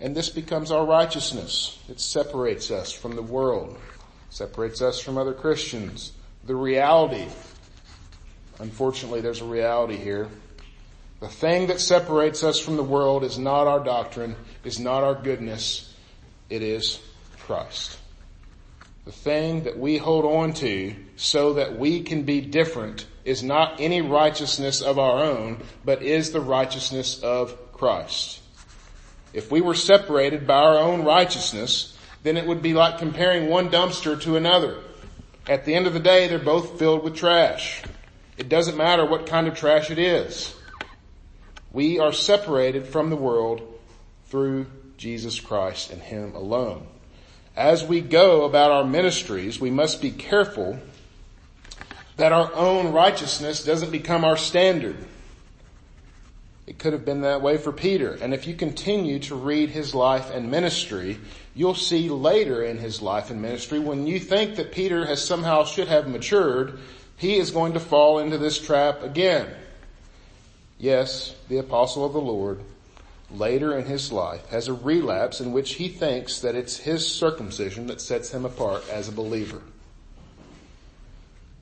And 0.00 0.14
this 0.14 0.28
becomes 0.28 0.70
our 0.70 0.84
righteousness. 0.84 1.78
It 1.88 2.00
separates 2.00 2.70
us 2.70 2.92
from 2.92 3.16
the 3.16 3.22
world, 3.22 3.78
separates 4.28 4.82
us 4.82 5.00
from 5.00 5.16
other 5.16 5.34
Christians. 5.34 6.12
The 6.44 6.56
reality, 6.56 7.26
unfortunately 8.60 9.20
there's 9.20 9.40
a 9.40 9.46
reality 9.46 9.96
here. 9.96 10.28
The 11.20 11.28
thing 11.28 11.66
that 11.66 11.80
separates 11.80 12.44
us 12.44 12.58
from 12.58 12.76
the 12.76 12.82
world 12.82 13.24
is 13.24 13.38
not 13.38 13.66
our 13.66 13.80
doctrine, 13.80 14.36
is 14.64 14.78
not 14.78 15.02
our 15.02 15.14
goodness, 15.14 15.94
it 16.48 16.62
is 16.62 17.00
Christ. 17.40 17.98
The 19.04 19.12
thing 19.12 19.64
that 19.64 19.78
we 19.78 19.98
hold 19.98 20.24
on 20.24 20.52
to 20.54 20.94
so 21.16 21.54
that 21.54 21.78
we 21.78 22.02
can 22.02 22.22
be 22.22 22.40
different 22.40 23.06
is 23.24 23.42
not 23.42 23.80
any 23.80 24.00
righteousness 24.00 24.80
of 24.80 24.98
our 24.98 25.22
own, 25.22 25.62
but 25.84 26.02
is 26.02 26.32
the 26.32 26.40
righteousness 26.40 27.22
of 27.22 27.72
Christ. 27.72 28.40
If 29.32 29.50
we 29.50 29.60
were 29.60 29.74
separated 29.74 30.46
by 30.46 30.54
our 30.54 30.78
own 30.78 31.04
righteousness, 31.04 31.96
then 32.22 32.36
it 32.36 32.46
would 32.46 32.62
be 32.62 32.74
like 32.74 32.98
comparing 32.98 33.48
one 33.48 33.70
dumpster 33.70 34.20
to 34.22 34.36
another. 34.36 34.78
At 35.48 35.64
the 35.64 35.74
end 35.74 35.86
of 35.86 35.92
the 35.92 36.00
day, 36.00 36.28
they're 36.28 36.38
both 36.38 36.78
filled 36.78 37.02
with 37.02 37.16
trash. 37.16 37.82
It 38.40 38.48
doesn't 38.48 38.78
matter 38.78 39.04
what 39.04 39.26
kind 39.26 39.46
of 39.48 39.54
trash 39.54 39.90
it 39.90 39.98
is. 39.98 40.54
We 41.72 41.98
are 41.98 42.10
separated 42.10 42.86
from 42.86 43.10
the 43.10 43.16
world 43.16 43.60
through 44.28 44.64
Jesus 44.96 45.38
Christ 45.38 45.90
and 45.90 46.00
Him 46.00 46.34
alone. 46.34 46.86
As 47.54 47.84
we 47.84 48.00
go 48.00 48.44
about 48.46 48.70
our 48.70 48.84
ministries, 48.84 49.60
we 49.60 49.70
must 49.70 50.00
be 50.00 50.10
careful 50.10 50.78
that 52.16 52.32
our 52.32 52.50
own 52.54 52.92
righteousness 52.94 53.62
doesn't 53.62 53.92
become 53.92 54.24
our 54.24 54.38
standard. 54.38 54.96
It 56.66 56.78
could 56.78 56.94
have 56.94 57.04
been 57.04 57.20
that 57.20 57.42
way 57.42 57.58
for 57.58 57.72
Peter. 57.72 58.14
And 58.22 58.32
if 58.32 58.46
you 58.46 58.54
continue 58.54 59.18
to 59.18 59.34
read 59.34 59.68
his 59.68 59.94
life 59.94 60.30
and 60.30 60.50
ministry, 60.50 61.18
you'll 61.54 61.74
see 61.74 62.08
later 62.08 62.62
in 62.62 62.78
his 62.78 63.02
life 63.02 63.30
and 63.30 63.42
ministry 63.42 63.78
when 63.78 64.06
you 64.06 64.18
think 64.18 64.56
that 64.56 64.72
Peter 64.72 65.04
has 65.04 65.22
somehow 65.22 65.64
should 65.64 65.88
have 65.88 66.08
matured, 66.08 66.78
he 67.20 67.36
is 67.36 67.50
going 67.50 67.74
to 67.74 67.80
fall 67.80 68.18
into 68.18 68.38
this 68.38 68.58
trap 68.58 69.02
again. 69.02 69.46
Yes, 70.78 71.36
the 71.50 71.58
apostle 71.58 72.06
of 72.06 72.14
the 72.14 72.20
Lord 72.20 72.60
later 73.30 73.78
in 73.78 73.84
his 73.84 74.10
life 74.10 74.48
has 74.48 74.68
a 74.68 74.72
relapse 74.72 75.38
in 75.38 75.52
which 75.52 75.74
he 75.74 75.88
thinks 75.88 76.40
that 76.40 76.54
it's 76.54 76.78
his 76.78 77.06
circumcision 77.06 77.88
that 77.88 78.00
sets 78.00 78.32
him 78.32 78.46
apart 78.46 78.82
as 78.90 79.06
a 79.06 79.12
believer. 79.12 79.60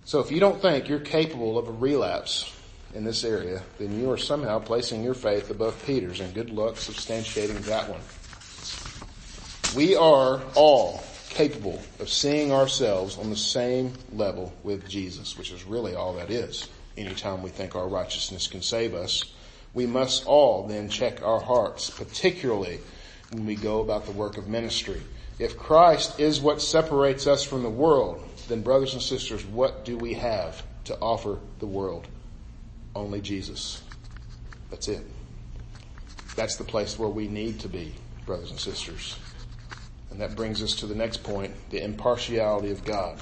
So 0.05 0.21
if 0.21 0.31
you 0.31 0.39
don't 0.39 0.63
think 0.63 0.89
you're 0.89 1.01
capable 1.01 1.59
of 1.59 1.67
a 1.67 1.73
relapse 1.73 2.55
in 2.95 3.03
this 3.03 3.25
area, 3.25 3.61
then 3.79 3.99
you 4.01 4.13
are 4.13 4.17
somehow 4.17 4.61
placing 4.61 5.03
your 5.03 5.13
faith 5.13 5.51
above 5.51 5.85
Peter's 5.85 6.21
and 6.21 6.33
good 6.33 6.51
luck 6.51 6.77
substantiating 6.77 7.59
that 7.65 7.89
one. 7.89 8.01
We 9.77 9.97
are 9.97 10.41
all 10.55 11.03
capable 11.29 11.81
of 12.01 12.09
seeing 12.09 12.53
ourselves 12.53 13.19
on 13.19 13.31
the 13.31 13.37
same 13.37 13.93
level 14.13 14.53
with 14.63 14.89
Jesus, 14.89 15.37
which 15.39 15.53
is 15.53 15.65
really 15.65 15.95
all 15.95 16.15
that 16.15 16.31
is. 16.31 16.69
Anytime 16.97 17.43
we 17.43 17.51
think 17.51 17.77
our 17.77 17.89
righteousness 17.89 18.47
can 18.47 18.63
save 18.63 18.95
us, 18.95 19.25
we 19.75 19.87
must 19.87 20.27
all 20.27 20.67
then 20.67 20.89
check 20.89 21.23
our 21.23 21.41
hearts, 21.41 21.91
particularly 21.91 22.81
when 23.31 23.47
we 23.47 23.55
go 23.55 23.81
about 23.81 24.07
the 24.07 24.13
work 24.13 24.37
of 24.37 24.49
ministry. 24.49 25.01
If 25.39 25.57
Christ 25.57 26.19
is 26.19 26.41
what 26.41 26.61
separates 26.61 27.27
us 27.27 27.45
from 27.45 27.63
the 27.63 27.71
world, 27.71 28.27
then 28.49 28.63
brothers 28.63 28.95
and 28.95 29.03
sisters, 29.03 29.45
what 29.45 29.85
do 29.85 29.97
we 29.97 30.15
have 30.15 30.65
to 30.85 30.99
offer 30.99 31.39
the 31.61 31.67
world? 31.67 32.09
Only 32.95 33.21
Jesus. 33.21 33.83
That's 34.71 34.89
it. 34.89 35.07
That's 36.35 36.57
the 36.57 36.65
place 36.65 36.99
where 36.99 37.09
we 37.09 37.29
need 37.29 37.61
to 37.61 37.69
be, 37.69 37.95
brothers 38.27 38.51
and 38.51 38.59
sisters. 38.59 39.17
And 40.11 40.21
that 40.21 40.35
brings 40.35 40.63
us 40.63 40.75
to 40.75 40.87
the 40.87 40.95
next 40.95 41.23
point, 41.23 41.53
the 41.71 41.83
impartiality 41.83 42.71
of 42.71 42.85
God. 42.85 43.19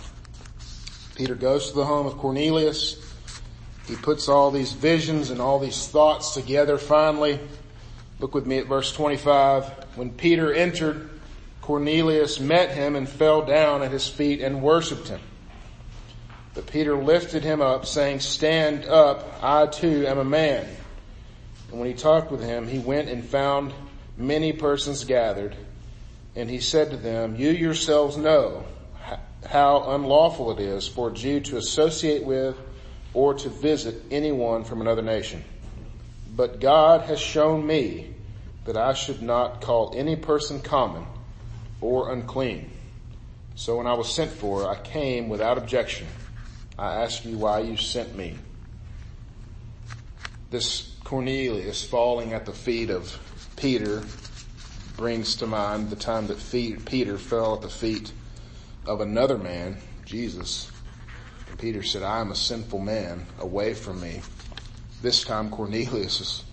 Peter 1.15 1.35
goes 1.35 1.71
to 1.71 1.77
the 1.77 1.85
home 1.85 2.07
of 2.07 2.19
Cornelius. 2.19 3.15
He 3.87 3.97
puts 3.97 4.29
all 4.29 4.51
these 4.51 4.73
visions 4.73 5.31
and 5.31 5.41
all 5.41 5.59
these 5.59 5.89
thoughts 5.89 6.35
together 6.35 6.79
finally. 6.79 7.41
Look 8.19 8.35
with 8.35 8.47
me 8.47 8.59
at 8.59 8.67
verse 8.67 8.93
25. 8.93 9.65
When 9.97 10.11
Peter 10.11 10.53
entered, 10.53 11.11
Cornelius 11.63 12.39
met 12.39 12.71
him 12.71 12.97
and 12.97 13.09
fell 13.09 13.43
down 13.43 13.83
at 13.83 13.91
his 13.91 14.09
feet 14.09 14.41
and 14.41 14.63
worshiped 14.63 15.09
him. 15.09 15.21
But 16.55 16.67
Peter 16.67 16.97
lifted 16.97 17.43
him 17.43 17.61
up 17.61 17.87
saying, 17.87 18.21
stand 18.21 18.85
up, 18.87 19.39
I 19.43 19.67
too 19.67 20.07
am 20.07 20.19
a 20.19 20.25
man. 20.25 20.67
And 21.71 21.79
when 21.79 21.89
he 21.89 21.95
talked 21.95 22.31
with 22.31 22.43
him, 22.43 22.69
he 22.69 22.79
went 22.79 23.09
and 23.09 23.25
found 23.25 23.73
many 24.17 24.53
persons 24.53 25.05
gathered 25.05 25.57
and 26.37 26.51
he 26.51 26.61
said 26.61 26.91
to 26.91 26.97
them, 26.99 27.35
you 27.35 27.51
yourselves 27.51 28.17
know 28.19 28.65
how 29.49 29.91
unlawful 29.95 30.53
it 30.53 30.61
is 30.61 30.87
for 30.87 31.09
a 31.09 31.15
Jew 31.15 31.41
to 31.41 31.57
associate 31.57 32.25
with 32.25 32.57
or 33.15 33.33
to 33.35 33.49
visit 33.49 34.03
anyone 34.11 34.65
from 34.65 34.83
another 34.83 35.03
nation. 35.03 35.43
But 36.37 36.61
God 36.61 37.03
has 37.03 37.19
shown 37.19 37.67
me 37.67 38.13
that 38.67 38.77
I 38.77 38.93
should 38.93 39.23
not 39.23 39.63
call 39.63 39.95
any 39.97 40.17
person 40.17 40.61
common 40.61 41.07
or 41.81 42.13
unclean. 42.13 42.71
So 43.55 43.79
when 43.79 43.87
I 43.87 43.95
was 43.95 44.13
sent 44.13 44.31
for, 44.31 44.69
I 44.69 44.75
came 44.75 45.31
without 45.31 45.57
objection. 45.57 46.07
I 46.79 47.03
ask 47.03 47.25
you 47.25 47.39
why 47.39 47.61
you 47.61 47.79
sent 47.79 48.15
me. 48.15 48.37
This 50.51 50.95
Cornelius 51.05 51.83
falling 51.83 52.35
at 52.35 52.45
the 52.45 52.53
feet 52.53 52.91
of 52.91 53.19
Peter 53.57 54.03
brings 54.97 55.37
to 55.37 55.47
mind 55.47 55.91
the 55.91 55.97
time 55.97 56.27
that 56.29 56.39
Peter 56.87 57.19
fell 57.19 57.55
at 57.55 57.63
the 57.63 57.69
feet 57.69 58.13
of 58.87 59.01
another 59.01 59.37
man, 59.37 59.77
Jesus. 60.05 60.71
And 61.49 61.59
Peter 61.59 61.83
said, 61.83 62.03
I 62.03 62.21
am 62.21 62.31
a 62.31 62.37
sinful 62.37 62.79
man, 62.79 63.27
away 63.39 63.75
from 63.75 64.01
me. 64.01 64.23
This 65.03 65.23
time 65.25 65.51
Cornelius 65.51 66.21
is 66.21 66.45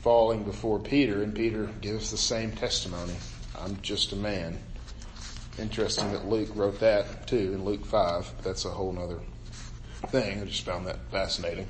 falling 0.00 0.42
before 0.42 0.80
Peter 0.80 1.22
and 1.22 1.34
Peter 1.34 1.66
gives 1.80 2.10
the 2.10 2.16
same 2.16 2.52
testimony. 2.52 3.14
I'm 3.58 3.80
just 3.80 4.12
a 4.12 4.16
man. 4.16 4.58
Interesting 5.58 6.10
that 6.12 6.26
Luke 6.26 6.50
wrote 6.54 6.80
that 6.80 7.28
too 7.28 7.52
in 7.54 7.64
Luke 7.64 7.86
5. 7.86 8.42
That's 8.42 8.64
a 8.64 8.70
whole 8.70 8.92
nother 8.92 9.20
thing. 10.08 10.42
I 10.42 10.44
just 10.44 10.64
found 10.64 10.86
that 10.88 10.98
fascinating. 11.10 11.68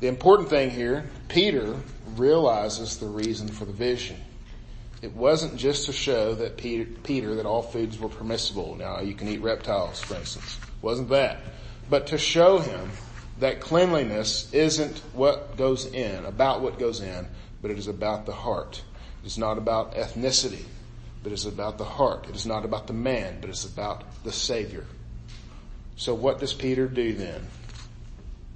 The 0.00 0.08
important 0.08 0.50
thing 0.50 0.70
here, 0.70 1.08
Peter 1.28 1.76
realizes 2.16 2.98
the 2.98 3.06
reason 3.06 3.46
for 3.46 3.64
the 3.64 3.72
vision. 3.72 4.16
It 5.02 5.14
wasn't 5.14 5.56
just 5.56 5.86
to 5.86 5.92
show 5.92 6.34
that 6.34 6.56
Peter, 6.56 6.84
Peter, 7.02 7.34
that 7.34 7.46
all 7.46 7.62
foods 7.62 7.98
were 7.98 8.08
permissible. 8.08 8.74
Now 8.76 9.00
you 9.00 9.14
can 9.14 9.28
eat 9.28 9.42
reptiles, 9.42 10.00
for 10.00 10.14
instance. 10.14 10.58
It 10.62 10.82
wasn't 10.82 11.10
that. 11.10 11.40
But 11.90 12.06
to 12.08 12.18
show 12.18 12.58
him 12.58 12.90
that 13.38 13.60
cleanliness 13.60 14.52
isn't 14.52 14.98
what 15.12 15.56
goes 15.56 15.86
in, 15.86 16.24
about 16.24 16.60
what 16.62 16.78
goes 16.78 17.00
in, 17.00 17.26
but 17.60 17.70
it 17.70 17.78
is 17.78 17.88
about 17.88 18.26
the 18.26 18.32
heart. 18.32 18.82
It 19.22 19.26
is 19.26 19.38
not 19.38 19.58
about 19.58 19.94
ethnicity, 19.94 20.64
but 21.22 21.32
it 21.32 21.34
is 21.34 21.46
about 21.46 21.78
the 21.78 21.84
heart. 21.84 22.26
It 22.28 22.36
is 22.36 22.46
not 22.46 22.64
about 22.64 22.86
the 22.86 22.92
man, 22.92 23.38
but 23.40 23.50
it's 23.50 23.64
about 23.64 24.04
the 24.22 24.32
Savior. 24.32 24.84
So 25.96 26.14
what 26.14 26.38
does 26.38 26.54
Peter 26.54 26.86
do 26.86 27.14
then? 27.14 27.46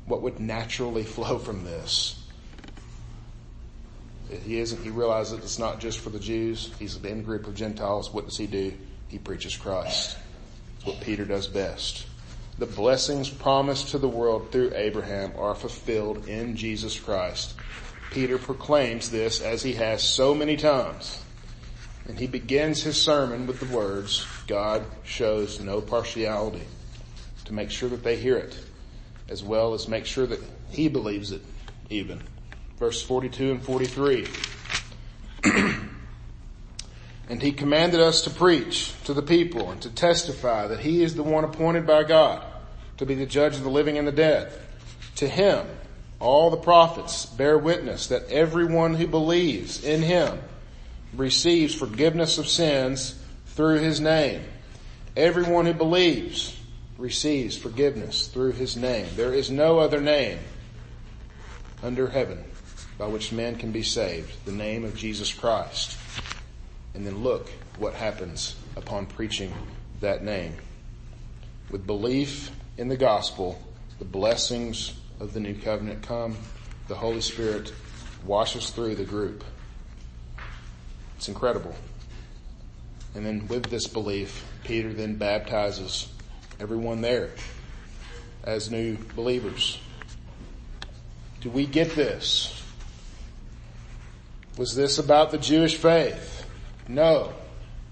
What 0.07 0.23
would 0.23 0.41
naturally 0.41 1.03
flow 1.05 1.39
from 1.39 1.65
this? 1.65 2.18
He 4.45 4.59
isn't, 4.59 4.83
he 4.83 4.91
realizes 4.91 5.39
it's 5.39 5.59
not 5.59 5.81
just 5.81 6.01
for 6.01 6.11
the 6.11 6.19
Jews. 6.19 6.71
He's 6.79 6.97
an 6.97 7.07
in 7.07 7.23
group 7.23 7.47
of 7.47 7.55
Gentiles. 7.55 8.13
What 8.13 8.27
does 8.27 8.37
he 8.37 8.47
do? 8.47 8.73
He 9.09 9.19
preaches 9.19 9.57
Christ. 9.57 10.17
It's 10.77 10.87
what 10.87 11.01
Peter 11.01 11.25
does 11.25 11.47
best. 11.47 12.07
The 12.59 12.67
blessings 12.67 13.31
promised 13.31 13.89
to 13.91 13.99
the 13.99 14.09
world 14.09 14.51
through 14.51 14.73
Abraham 14.75 15.33
are 15.39 15.55
fulfilled 15.55 16.29
in 16.29 16.57
Jesus 16.57 16.99
Christ. 16.99 17.55
Peter 18.11 18.39
proclaims 18.39 19.11
this 19.11 19.41
as 19.41 19.63
he 19.63 19.75
has 19.75 20.03
so 20.03 20.35
many 20.35 20.57
times. 20.57 21.23
And 22.07 22.19
he 22.19 22.27
begins 22.27 22.83
his 22.83 23.01
sermon 23.01 23.47
with 23.47 23.61
the 23.61 23.77
words, 23.77 24.27
God 24.47 24.85
shows 25.05 25.61
no 25.61 25.81
partiality 25.81 26.67
to 27.45 27.53
make 27.55 27.71
sure 27.71 27.91
that 27.91 28.03
they 28.03 28.17
hear 28.17 28.37
it 28.37 28.59
as 29.29 29.45
well 29.45 29.75
as 29.75 29.89
make 29.89 30.07
sure 30.07 30.27
that 30.27 30.41
he 30.71 30.89
believes 30.89 31.33
it 31.33 31.43
even. 31.91 32.23
Verse 32.79 33.03
42 33.03 33.51
and 33.51 33.63
43. 33.63 34.29
and 37.29 37.43
he 37.43 37.51
commanded 37.51 37.99
us 37.99 38.23
to 38.23 38.31
preach 38.31 38.95
to 39.05 39.13
the 39.13 39.23
people 39.23 39.73
and 39.73 39.83
to 39.83 39.91
testify 39.91 40.69
that 40.69 40.81
he 40.81 41.03
is 41.03 41.17
the 41.17 41.25
one 41.25 41.43
appointed 41.43 41.87
by 41.87 42.05
God 42.05 42.41
to 42.99 43.07
be 43.07 43.17
the 43.17 43.27
judge 43.27 43.57
of 43.57 43.65
the 43.65 43.71
living 43.71 43.99
and 43.99 44.07
the 44.07 44.13
dead. 44.13 44.53
To 45.17 45.29
him, 45.29 45.67
all 46.21 46.51
the 46.51 46.57
prophets 46.57 47.27
bear 47.27 47.59
witness 47.59 48.07
that 48.09 48.31
everyone 48.31 48.95
who 48.95 49.09
believes 49.09 49.83
in 49.83 50.03
him 50.03 50.41
receives 51.15 51.75
forgiveness 51.75 52.39
of 52.39 52.47
sins 52.47 53.21
through 53.47 53.81
his 53.81 54.01
name. 54.01 54.43
Everyone 55.17 55.67
who 55.67 55.75
believes 55.75 56.57
receives 56.97 57.57
forgiveness 57.57 58.29
through 58.29 58.53
his 58.53 58.77
name. 58.77 59.09
There 59.17 59.35
is 59.35 59.51
no 59.51 59.81
other 59.81 60.01
name 60.01 60.39
under 61.83 62.09
heaven 62.09 62.45
by 62.99 63.07
which 63.07 63.33
man 63.33 63.57
can 63.57 63.71
be 63.71 63.83
saved, 63.83 64.45
the 64.45 64.53
name 64.53 64.85
of 64.85 64.97
Jesus 64.97 65.33
Christ. 65.33 65.97
And 66.95 67.07
then 67.07 67.23
look 67.23 67.49
what 67.79 67.95
happens 67.95 68.57
upon 68.77 69.07
preaching 69.07 69.55
that 70.01 70.25
name. 70.25 70.55
With 71.71 71.87
belief 71.87 72.51
in 72.77 72.89
the 72.89 72.97
gospel, 72.97 73.63
the 73.99 74.05
blessings 74.05 74.95
of 75.21 75.33
the 75.33 75.41
new 75.41 75.55
covenant 75.55 76.03
come. 76.03 76.37
The 76.89 76.95
Holy 76.95 77.21
Spirit 77.21 77.73
washes 78.25 78.71
through 78.71 78.97
the 78.97 79.05
group. 79.05 79.45
It's 81.17 81.29
incredible. 81.29 81.75
And 83.15 83.25
then 83.25 83.49
with 83.49 83.65
this 83.65 83.87
belief, 83.87 84.45
Peter 84.65 84.93
then 84.93 85.17
baptizes 85.17 86.09
everyone 86.61 87.01
there 87.01 87.31
as 88.45 88.71
new 88.71 88.97
believers. 89.15 89.81
Do 91.41 91.51
we 91.51 91.67
get 91.67 91.95
this? 91.95 92.58
Was 94.59 94.75
this 94.75 94.99
about 94.99 95.31
the 95.31 95.39
Jewish 95.39 95.77
faith? 95.77 96.45
No. 96.89 97.33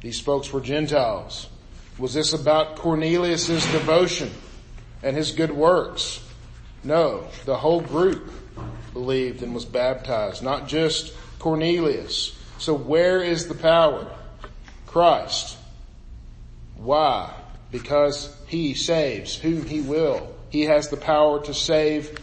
These 0.01 0.21
folks 0.21 0.53
were 0.53 0.61
Gentiles. 0.61 1.49
Was 1.97 2.13
this 2.13 2.33
about 2.33 2.75
Cornelius's 2.75 3.65
devotion 3.71 4.33
and 5.01 5.17
his 5.17 5.31
good 5.31 5.53
works? 5.53 6.21
No. 6.83 7.29
The 7.45 7.57
whole 7.57 7.81
group 7.81 8.33
believed 8.93 9.45
and 9.45 9.55
was 9.55 9.65
baptized, 9.65 10.43
not 10.43 10.67
just 10.67 11.15
Cornelius. 11.39 12.37
So 12.59 12.75
where 12.75 13.23
is 13.23 13.47
the 13.47 13.55
power? 13.55 14.11
Christ. 14.89 15.57
Why? 16.75 17.33
Because 17.71 18.37
he 18.49 18.75
saves 18.75 19.37
whom 19.37 19.65
he 19.67 19.83
will. 19.83 20.35
He 20.51 20.63
has 20.63 20.89
the 20.89 20.97
power 20.97 21.41
to 21.45 21.55
save 21.55 22.19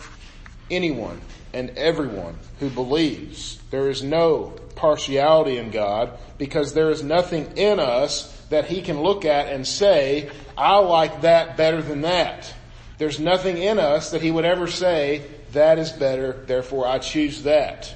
anyone 0.70 1.22
and 1.54 1.70
everyone 1.78 2.38
who 2.60 2.70
believes. 2.70 3.62
There 3.74 3.90
is 3.90 4.04
no 4.04 4.54
partiality 4.76 5.58
in 5.58 5.72
God 5.72 6.20
because 6.38 6.76
there 6.76 6.92
is 6.92 7.02
nothing 7.02 7.58
in 7.58 7.80
us 7.80 8.40
that 8.50 8.66
he 8.66 8.84
can 8.84 9.02
look 9.02 9.26
at 9.26 9.48
and 9.48 9.66
say, 9.66 10.30
I 10.56 10.78
like 10.78 11.22
that 11.22 11.58
better 11.58 11.82
than 11.82 12.02
that. 12.02 12.54
There's 13.00 13.20
nothing 13.20 13.58
in 13.58 13.80
us 13.80 14.12
that 14.12 14.22
he 14.22 14.30
would 14.30 14.46
ever 14.46 14.68
say, 14.68 15.24
that 15.54 15.80
is 15.80 15.92
better, 15.92 16.34
therefore 16.46 16.86
I 16.86 17.00
choose 17.00 17.42
that. 17.46 17.96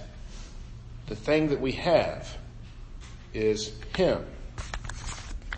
The 1.09 1.15
thing 1.15 1.49
that 1.49 1.61
we 1.61 1.73
have 1.73 2.35
is 3.35 3.71
him 3.95 4.25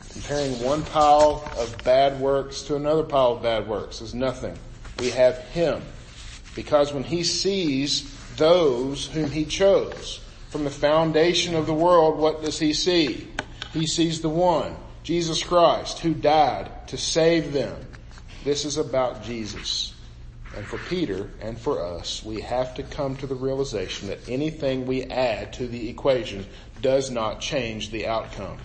comparing 0.09 0.61
one 0.61 0.83
pile 0.83 1.49
of 1.57 1.81
bad 1.85 2.19
works 2.19 2.63
to 2.63 2.75
another 2.75 3.03
pile 3.03 3.37
of 3.37 3.43
bad 3.43 3.69
works 3.69 4.01
is 4.01 4.13
nothing. 4.13 4.59
We 4.99 5.11
have 5.11 5.37
Him. 5.37 5.81
Because 6.55 6.91
when 6.91 7.05
He 7.05 7.23
sees 7.23 8.18
those 8.39 9.05
whom 9.07 9.29
He 9.29 9.45
chose 9.45 10.19
from 10.49 10.63
the 10.63 10.71
foundation 10.71 11.53
of 11.55 11.67
the 11.67 11.73
world, 11.73 12.17
what 12.17 12.43
does 12.43 12.57
He 12.57 12.73
see? 12.73 13.27
He 13.71 13.85
sees 13.85 14.21
the 14.21 14.29
one, 14.29 14.75
Jesus 15.03 15.43
Christ, 15.43 15.99
who 15.99 16.13
died 16.15 16.87
to 16.87 16.97
save 16.97 17.53
them. 17.53 17.85
This 18.43 18.65
is 18.65 18.77
about 18.77 19.23
Jesus. 19.23 19.93
And 20.55 20.65
for 20.65 20.79
Peter 20.89 21.29
and 21.41 21.59
for 21.59 21.83
us, 21.83 22.23
we 22.23 22.41
have 22.41 22.73
to 22.75 22.83
come 22.83 23.15
to 23.17 23.27
the 23.27 23.35
realization 23.35 24.07
that 24.07 24.27
anything 24.27 24.87
we 24.87 25.03
add 25.03 25.53
to 25.53 25.67
the 25.67 25.89
equation 25.89 26.47
does 26.81 27.11
not 27.11 27.39
change 27.39 27.91
the 27.91 28.07
outcome. 28.07 28.57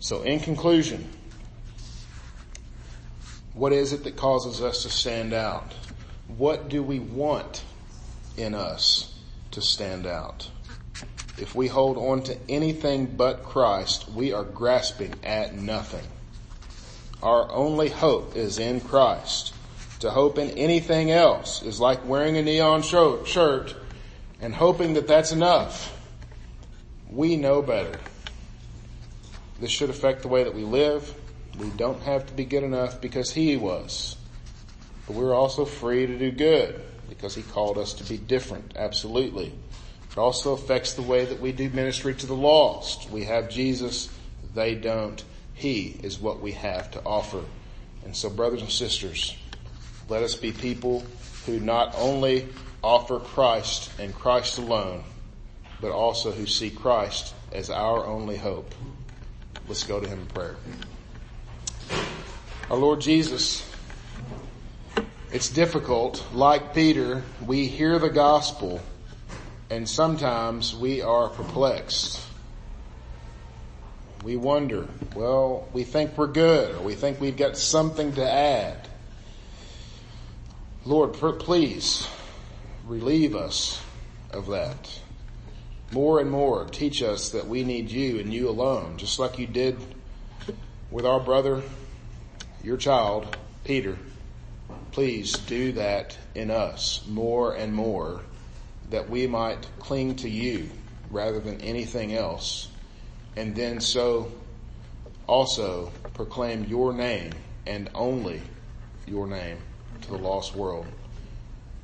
So 0.00 0.22
in 0.22 0.40
conclusion, 0.40 1.08
what 3.54 3.72
is 3.72 3.92
it 3.92 4.04
that 4.04 4.16
causes 4.16 4.60
us 4.60 4.82
to 4.82 4.90
stand 4.90 5.32
out? 5.32 5.72
What 6.28 6.68
do 6.68 6.82
we 6.82 6.98
want 6.98 7.64
in 8.36 8.54
us 8.54 9.18
to 9.50 9.60
stand 9.60 10.06
out? 10.06 10.50
If 11.38 11.54
we 11.54 11.68
hold 11.68 11.96
on 11.96 12.22
to 12.24 12.38
anything 12.48 13.06
but 13.06 13.42
Christ, 13.42 14.10
we 14.10 14.32
are 14.32 14.44
grasping 14.44 15.14
at 15.24 15.54
nothing. 15.54 16.06
Our 17.22 17.50
only 17.50 17.88
hope 17.88 18.36
is 18.36 18.58
in 18.58 18.80
Christ. 18.80 19.54
To 20.00 20.10
hope 20.10 20.36
in 20.38 20.50
anything 20.50 21.10
else 21.10 21.62
is 21.62 21.80
like 21.80 22.06
wearing 22.06 22.36
a 22.36 22.42
neon 22.42 22.82
shirt 22.82 23.76
and 24.40 24.54
hoping 24.54 24.94
that 24.94 25.06
that's 25.06 25.32
enough. 25.32 25.96
We 27.08 27.36
know 27.36 27.62
better. 27.62 27.98
This 29.60 29.70
should 29.70 29.90
affect 29.90 30.22
the 30.22 30.28
way 30.28 30.42
that 30.42 30.54
we 30.54 30.64
live. 30.64 31.14
We 31.58 31.70
don't 31.70 32.02
have 32.02 32.26
to 32.26 32.32
be 32.32 32.44
good 32.44 32.64
enough 32.64 33.00
because 33.00 33.30
He 33.30 33.56
was. 33.56 34.16
But 35.06 35.16
we're 35.16 35.34
also 35.34 35.64
free 35.64 36.06
to 36.06 36.18
do 36.18 36.30
good 36.30 36.80
because 37.08 37.34
He 37.34 37.42
called 37.42 37.78
us 37.78 37.94
to 37.94 38.04
be 38.04 38.18
different. 38.18 38.72
Absolutely. 38.76 39.52
It 40.10 40.18
also 40.18 40.52
affects 40.52 40.94
the 40.94 41.02
way 41.02 41.24
that 41.24 41.40
we 41.40 41.52
do 41.52 41.70
ministry 41.70 42.14
to 42.14 42.26
the 42.26 42.36
lost. 42.36 43.10
We 43.10 43.24
have 43.24 43.48
Jesus. 43.48 44.10
They 44.54 44.74
don't. 44.74 45.22
He 45.54 45.98
is 46.02 46.18
what 46.18 46.40
we 46.40 46.52
have 46.52 46.90
to 46.92 47.02
offer. 47.04 47.42
And 48.04 48.14
so 48.14 48.28
brothers 48.28 48.60
and 48.60 48.70
sisters, 48.70 49.36
let 50.08 50.22
us 50.22 50.34
be 50.34 50.52
people 50.52 51.04
who 51.46 51.60
not 51.60 51.94
only 51.96 52.48
offer 52.82 53.20
Christ 53.20 53.90
and 53.98 54.14
Christ 54.14 54.58
alone, 54.58 55.04
but 55.80 55.92
also 55.92 56.30
who 56.30 56.46
see 56.46 56.70
Christ 56.70 57.34
as 57.52 57.70
our 57.70 58.04
only 58.04 58.36
hope. 58.36 58.74
Let's 59.68 59.84
go 59.84 60.00
to 60.00 60.08
him 60.08 60.20
in 60.20 60.26
prayer. 60.26 60.56
Our 62.70 62.76
Lord 62.76 63.00
Jesus, 63.00 63.68
It's 65.32 65.48
difficult. 65.48 66.22
Like 66.34 66.74
Peter, 66.74 67.22
we 67.46 67.66
hear 67.66 67.98
the 67.98 68.10
gospel 68.10 68.82
and 69.70 69.88
sometimes 69.88 70.76
we 70.76 71.00
are 71.00 71.30
perplexed. 71.30 72.20
We 74.22 74.36
wonder, 74.36 74.86
well, 75.16 75.66
we 75.72 75.84
think 75.84 76.18
we're 76.18 76.26
good 76.26 76.74
or 76.74 76.82
we 76.82 76.94
think 76.94 77.18
we've 77.18 77.36
got 77.36 77.56
something 77.56 78.12
to 78.12 78.30
add. 78.30 78.86
Lord, 80.84 81.14
please 81.14 82.06
relieve 82.86 83.34
us 83.34 83.82
of 84.32 84.48
that. 84.48 85.00
More 85.92 86.20
and 86.20 86.30
more 86.30 86.66
teach 86.66 87.02
us 87.02 87.30
that 87.30 87.46
we 87.46 87.64
need 87.64 87.90
you 87.90 88.20
and 88.20 88.34
you 88.34 88.50
alone, 88.50 88.98
just 88.98 89.18
like 89.18 89.38
you 89.38 89.46
did 89.46 89.78
with 90.90 91.06
our 91.06 91.20
brother, 91.20 91.62
your 92.62 92.76
child, 92.76 93.34
Peter. 93.64 93.96
Please 94.92 95.32
do 95.32 95.72
that 95.72 96.16
in 96.34 96.50
us 96.50 97.02
more 97.08 97.54
and 97.54 97.74
more 97.74 98.20
that 98.90 99.08
we 99.08 99.26
might 99.26 99.66
cling 99.78 100.16
to 100.16 100.28
you 100.28 100.68
rather 101.10 101.40
than 101.40 101.60
anything 101.62 102.14
else. 102.14 102.68
And 103.34 103.56
then 103.56 103.80
so 103.80 104.30
also 105.26 105.90
proclaim 106.12 106.64
your 106.64 106.92
name 106.92 107.32
and 107.66 107.88
only 107.94 108.42
your 109.06 109.26
name 109.26 109.56
to 110.02 110.08
the 110.10 110.18
lost 110.18 110.54
world. 110.54 110.86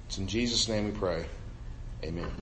It's 0.07 0.19
in 0.19 0.27
Jesus' 0.27 0.69
name 0.69 0.85
we 0.85 0.91
pray. 0.91 1.25
Amen. 2.05 2.31